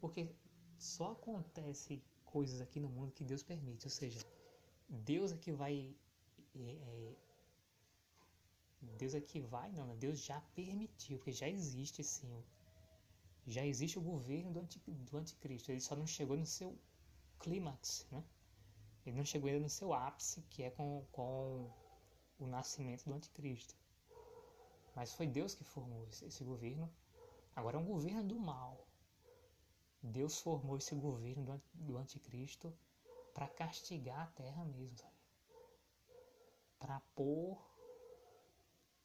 [0.00, 0.34] Porque
[0.78, 4.20] só acontece coisas aqui no mundo que Deus permite, ou seja,
[4.88, 5.94] Deus é que vai
[6.54, 7.14] é, é,
[8.96, 12.44] Deus é que vai, não, Deus já permitiu, porque já existe sim,
[13.46, 16.78] já existe o governo do, anti, do anticristo, ele só não chegou no seu
[17.38, 18.24] clímax, né?
[19.06, 21.70] Ele não chegou ainda no seu ápice, que é com, com
[22.38, 23.74] o nascimento do anticristo.
[24.94, 26.92] Mas foi Deus que formou esse, esse governo.
[27.54, 28.87] Agora é um governo do mal.
[30.08, 32.76] Deus formou esse governo do, anticristo
[33.34, 35.14] para castigar a terra mesmo, sabe?
[36.78, 37.58] Para pôr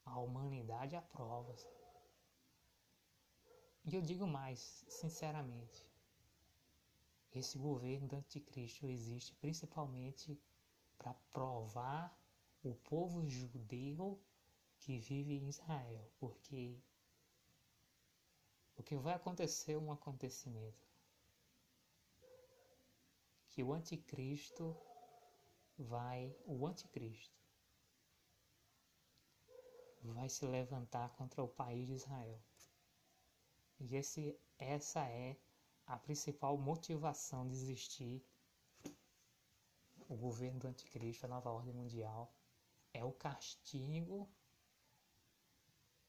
[0.06, 1.56] a humanidade aprova.
[3.86, 5.86] E eu digo mais, sinceramente,
[7.34, 10.40] esse governo do anticristo existe principalmente
[10.98, 12.18] para provar
[12.64, 14.22] o povo judeu
[14.80, 16.80] que vive em Israel, porque
[18.78, 20.93] o que vai acontecer é um acontecimento
[23.54, 24.76] que o anticristo
[25.78, 27.40] vai, o anticristo
[30.02, 32.42] vai se levantar contra o país de Israel.
[33.80, 35.38] E esse, essa é
[35.86, 38.26] a principal motivação de existir
[40.10, 42.34] o governo do anticristo, a nova ordem mundial,
[42.92, 44.28] é o castigo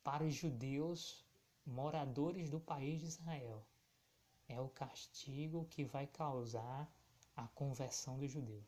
[0.02, 1.26] para os judeus
[1.66, 3.66] moradores do país de Israel.
[4.48, 6.90] É o castigo que vai causar
[7.36, 8.64] a conversão dos judeus.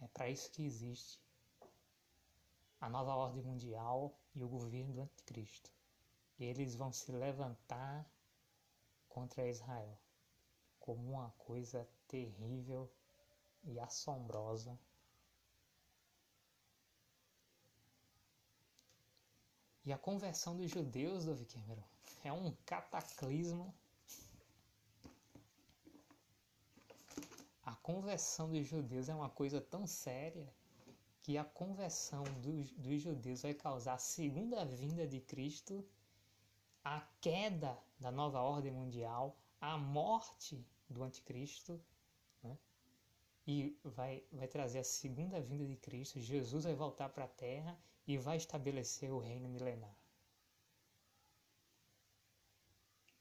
[0.00, 1.20] É para isso que existe
[2.80, 5.70] a nova ordem mundial e o governo do anticristo.
[6.38, 8.04] Eles vão se levantar
[9.08, 9.98] contra Israel
[10.78, 12.90] como uma coisa terrível
[13.62, 14.78] e assombrosa.
[19.84, 21.84] E a conversão dos judeus, Dove Cameron,
[22.22, 23.74] é um cataclismo.
[27.64, 30.48] A conversão dos judeus é uma coisa tão séria
[31.22, 35.86] que a conversão dos, dos judeus vai causar a segunda vinda de Cristo,
[36.82, 41.78] a queda da nova ordem mundial, a morte do anticristo,
[42.42, 42.56] né?
[43.46, 46.18] e vai, vai trazer a segunda vinda de Cristo.
[46.18, 49.94] Jesus vai voltar para a terra e vai estabelecer o reino milenar.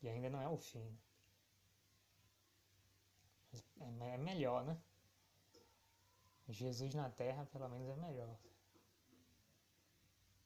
[0.02, 0.98] E ainda não é o fim.
[3.80, 4.78] É, é melhor, né?
[6.48, 8.38] Jesus na terra, pelo menos, é melhor.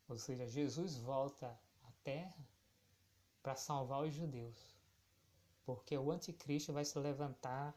[0.07, 1.47] Ou seja, Jesus volta
[1.83, 2.37] à terra
[3.41, 4.75] para salvar os judeus.
[5.65, 7.75] Porque o anticristo vai se levantar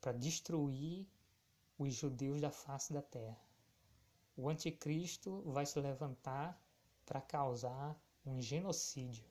[0.00, 1.06] para destruir
[1.78, 3.40] os judeus da face da terra.
[4.36, 6.58] O anticristo vai se levantar
[7.04, 9.24] para causar um genocídio.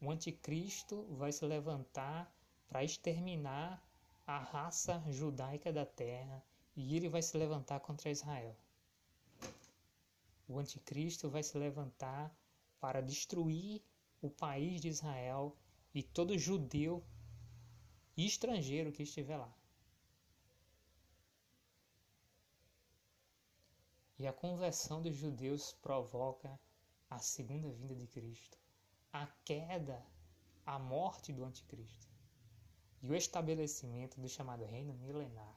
[0.00, 2.32] O anticristo vai se levantar
[2.70, 3.84] para exterminar
[4.24, 6.40] a raça judaica da terra
[6.76, 8.56] e ele vai se levantar contra Israel.
[10.46, 12.32] O anticristo vai se levantar
[12.80, 13.82] para destruir
[14.22, 15.56] o país de Israel
[15.92, 17.04] e todo judeu
[18.16, 19.52] e estrangeiro que estiver lá.
[24.16, 26.60] E a conversão dos judeus provoca
[27.08, 28.56] a segunda vinda de Cristo,
[29.12, 30.06] a queda,
[30.64, 32.09] a morte do anticristo
[33.02, 35.56] e o estabelecimento do chamado reino milenar.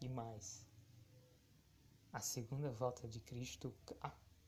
[0.00, 0.66] E mais,
[2.12, 3.74] a segunda volta de Cristo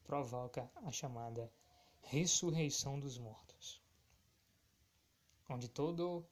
[0.05, 1.53] provoca a chamada
[2.01, 3.83] ressurreição dos mortos,
[5.49, 6.25] onde todo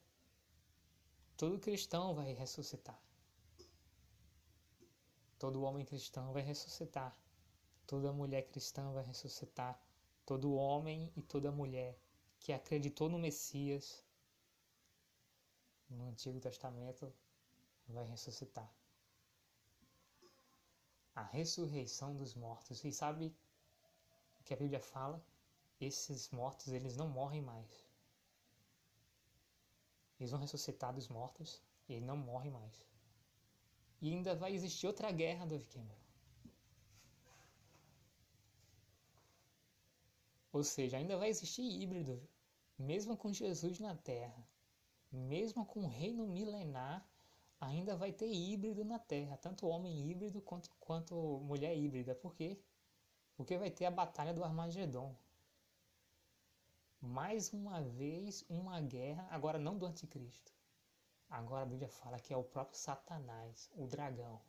[1.35, 2.99] todo cristão vai ressuscitar.
[5.37, 7.15] Todo homem cristão vai ressuscitar.
[7.85, 9.79] Toda mulher cristã vai ressuscitar.
[10.25, 11.95] Todo homem e toda mulher
[12.39, 14.03] que acreditou no Messias
[15.89, 17.13] no Antigo Testamento
[17.87, 18.69] vai ressuscitar.
[21.15, 22.83] A ressurreição dos mortos.
[22.83, 23.35] E sabe
[24.39, 25.23] o que a Bíblia fala?
[25.79, 27.85] Esses mortos, eles não morrem mais.
[30.19, 32.85] Eles vão ressuscitar dos mortos e eles não morrem mais.
[34.01, 35.95] E ainda vai existir outra guerra, Dove Cameron.
[40.51, 42.21] Ou seja, ainda vai existir híbrido,
[42.77, 44.47] mesmo com Jesus na Terra
[45.17, 47.05] mesmo com o reino milenar,
[47.59, 52.15] ainda vai ter híbrido na Terra, tanto homem híbrido quanto, quanto mulher híbrida.
[52.15, 52.59] Por quê?
[53.35, 55.15] Porque vai ter a batalha do Armagedon.
[57.01, 60.51] Mais uma vez, uma guerra, agora não do anticristo.
[61.29, 64.41] Agora a Bíblia fala que é o próprio Satanás, o dragão.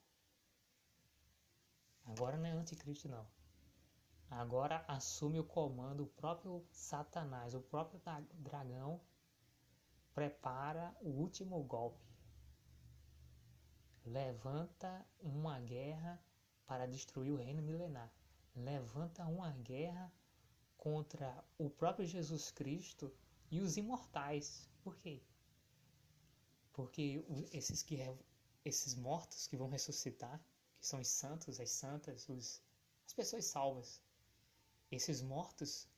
[2.07, 3.27] Agora não é anticristo, não.
[4.31, 8.01] Agora assume o comando o próprio Satanás, o próprio
[8.35, 9.01] dragão
[10.19, 12.05] prepara o último golpe.
[14.05, 16.21] Levanta uma guerra
[16.67, 18.13] para destruir o reino milenar.
[18.57, 20.13] Levanta uma guerra
[20.77, 23.15] contra o próprio Jesus Cristo
[23.49, 24.69] e os imortais.
[24.83, 25.23] Por quê?
[26.73, 27.97] Porque esses, que,
[28.65, 30.41] esses mortos que vão ressuscitar,
[30.81, 32.61] que são os santos, as santas, os,
[33.07, 34.03] as pessoas salvas,
[34.91, 35.89] esses mortos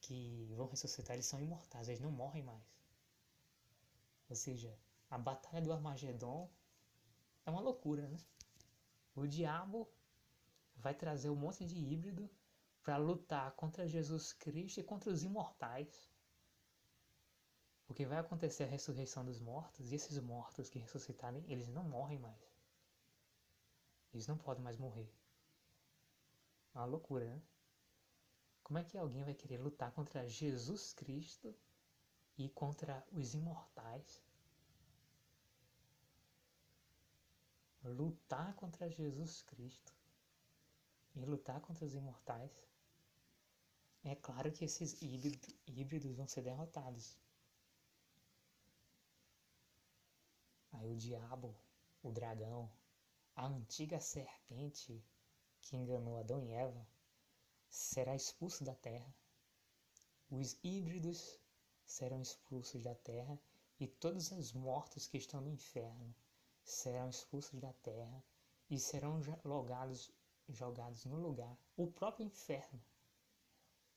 [0.00, 2.74] que vão ressuscitar, eles são imortais, eles não morrem mais.
[4.28, 4.76] Ou seja,
[5.10, 6.50] a batalha do Armagedon
[7.46, 8.18] é uma loucura, né?
[9.14, 9.88] O diabo
[10.76, 12.28] vai trazer um monte de híbrido
[12.82, 16.10] para lutar contra Jesus Cristo e contra os imortais.
[17.86, 22.18] Porque vai acontecer a ressurreição dos mortos e esses mortos que ressuscitarem, eles não morrem
[22.18, 22.42] mais.
[24.12, 25.12] Eles não podem mais morrer.
[26.74, 27.42] É uma loucura, né?
[28.62, 31.54] Como é que alguém vai querer lutar contra Jesus Cristo
[32.36, 34.22] e contra os imortais.
[37.82, 39.92] Lutar contra Jesus Cristo
[41.14, 42.50] e lutar contra os imortais.
[44.02, 45.00] É claro que esses
[45.66, 47.16] híbridos vão ser derrotados.
[50.72, 51.54] Aí o diabo,
[52.02, 52.70] o dragão,
[53.36, 55.02] a antiga serpente
[55.62, 56.86] que enganou Adão e Eva,
[57.68, 59.14] será expulso da terra.
[60.30, 61.38] Os híbridos
[61.86, 63.38] serão expulsos da terra,
[63.78, 66.14] e todos os mortos que estão no inferno
[66.64, 68.22] serão expulsos da terra
[68.70, 70.10] e serão jogados,
[70.48, 72.82] jogados no lugar, o próprio inferno.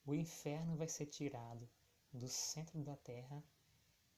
[0.05, 1.69] O inferno vai ser tirado
[2.11, 3.43] do centro da terra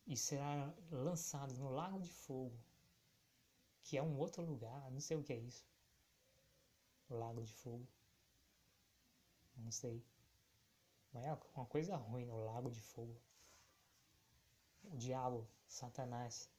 [0.07, 2.57] e será lançado no lago de fogo,
[3.83, 5.65] que é um outro lugar, não sei o que é isso.
[7.09, 7.87] Lago de fogo.
[9.57, 10.03] Não sei.
[11.11, 13.19] Mas é uma coisa ruim no lago de fogo.
[14.83, 16.49] O diabo, Satanás,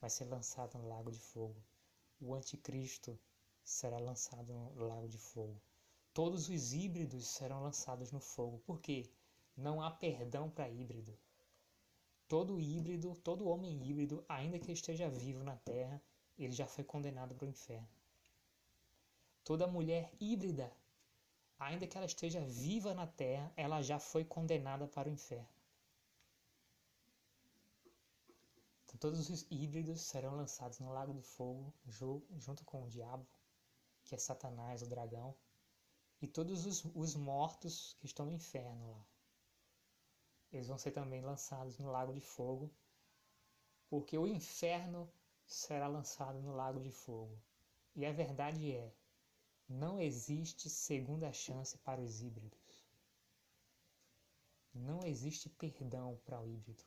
[0.00, 1.56] vai ser lançado no lago de fogo.
[2.20, 3.18] O anticristo
[3.64, 5.60] será lançado no lago de fogo.
[6.12, 8.58] Todos os híbridos serão lançados no fogo.
[8.60, 9.08] Por quê?
[9.56, 11.16] Não há perdão para híbrido.
[12.26, 16.00] Todo híbrido, todo homem híbrido, ainda que esteja vivo na terra,
[16.38, 17.88] ele já foi condenado para o inferno.
[19.44, 20.72] Toda mulher híbrida,
[21.58, 25.48] ainda que ela esteja viva na terra, ela já foi condenada para o inferno.
[28.84, 33.26] Então, todos os híbridos serão lançados no lago do fogo, junto com o diabo,
[34.04, 35.34] que é Satanás, o dragão,
[36.20, 39.06] e todos os, os mortos que estão no inferno lá.
[40.52, 42.70] Eles vão ser também lançados no lago de fogo,
[43.88, 45.10] porque o inferno
[45.46, 47.40] será lançado no lago de fogo.
[47.96, 48.92] E a verdade é,
[49.66, 52.84] não existe segunda chance para os híbridos.
[54.74, 56.84] Não existe perdão para o híbrido.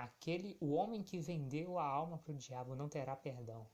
[0.00, 3.68] Aquele, o homem que vendeu a alma para o diabo não terá perdão.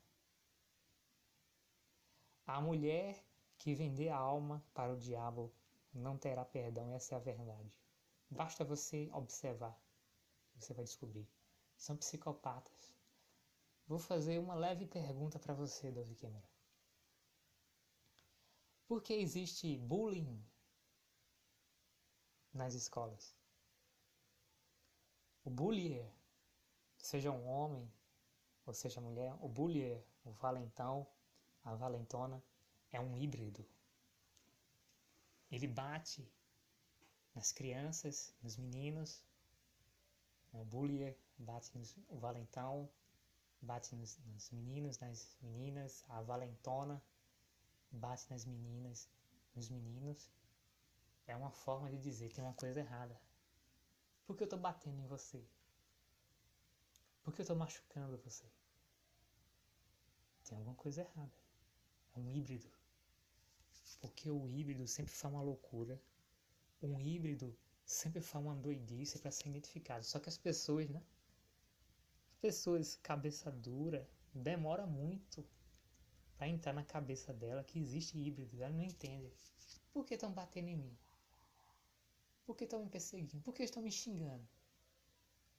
[2.47, 3.23] A mulher
[3.59, 5.53] que vender a alma para o diabo
[5.93, 7.79] não terá perdão, essa é a verdade.
[8.31, 9.79] Basta você observar,
[10.57, 11.29] você vai descobrir.
[11.77, 12.95] São psicopatas.
[13.87, 16.49] Vou fazer uma leve pergunta para você, Dove Cameron.
[18.87, 20.43] Por que existe bullying
[22.55, 23.44] nas escolas?
[25.45, 26.11] O bullier,
[26.97, 27.91] seja um homem
[28.67, 31.07] ou seja mulher, o bullier, o valentão,
[31.63, 32.43] a valentona,
[32.91, 33.65] é um híbrido.
[35.51, 36.27] Ele bate
[37.35, 39.23] nas crianças, nos meninos.
[40.53, 42.89] O bullier bate nos, o valentão,
[43.61, 47.03] bate nos, nos meninos, nas meninas, a valentona
[47.95, 49.09] bate nas meninas,
[49.55, 50.29] nos meninos,
[51.27, 53.19] é uma forma de dizer que tem uma coisa errada.
[54.27, 55.45] Por que eu estou batendo em você?
[57.23, 58.45] Por que eu estou machucando você?
[60.45, 61.33] Tem alguma coisa errada.
[62.15, 62.71] É um híbrido.
[64.01, 66.01] Porque o híbrido sempre faz uma loucura.
[66.83, 70.05] Um híbrido sempre faz uma doidice para ser identificado.
[70.05, 71.03] Só que as pessoas, né?
[72.35, 75.47] As pessoas cabeça dura demora muito
[76.37, 78.63] para entrar na cabeça dela que existe híbrido.
[78.63, 79.33] Ela não entende.
[79.93, 80.99] Por que estão batendo em mim?
[82.45, 83.43] Por que estão me perseguindo?
[83.43, 84.47] Por que estão me xingando?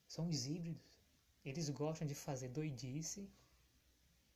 [0.06, 1.04] São os híbridos.
[1.44, 3.30] Eles gostam de fazer doidice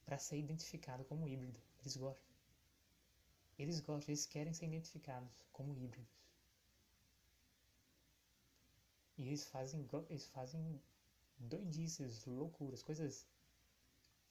[0.05, 1.61] para ser identificado como híbrido.
[1.81, 2.31] Eles gostam.
[3.59, 6.21] Eles gostam, eles querem ser identificados como híbridos.
[9.19, 10.81] E eles fazem, eles fazem
[11.39, 13.27] doidices, loucuras, coisas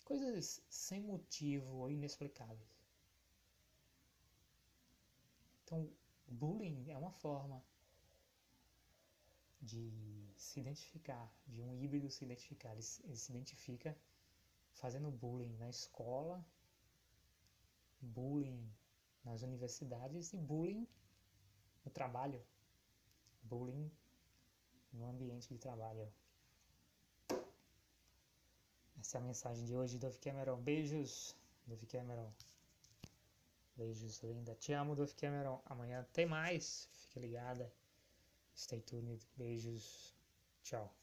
[0.10, 2.76] coisas sem motivo ou inexplicáveis.
[5.64, 5.88] Então,
[6.28, 7.64] bullying é uma forma
[9.62, 12.72] de se identificar, de um híbrido se identificar.
[12.72, 13.96] Ele, ele se identifica
[14.74, 16.46] fazendo bullying na escola,
[18.02, 18.72] bullying
[19.24, 20.88] nas universidades e bullying
[21.84, 22.42] no trabalho,
[23.44, 23.92] bullying
[24.94, 26.12] no ambiente de trabalho.
[29.00, 30.62] Essa é a mensagem de hoje, Dove Cameron.
[30.62, 31.36] Beijos,
[31.66, 32.32] Dove Cameron.
[33.76, 34.56] Beijos, linda.
[34.56, 35.62] Te amo, Dove Cameron.
[35.66, 36.90] Amanhã tem mais.
[36.94, 37.72] Fique ligada.
[38.60, 39.26] Stay tuned.
[39.38, 40.14] Beijos.
[40.64, 40.99] Tchau.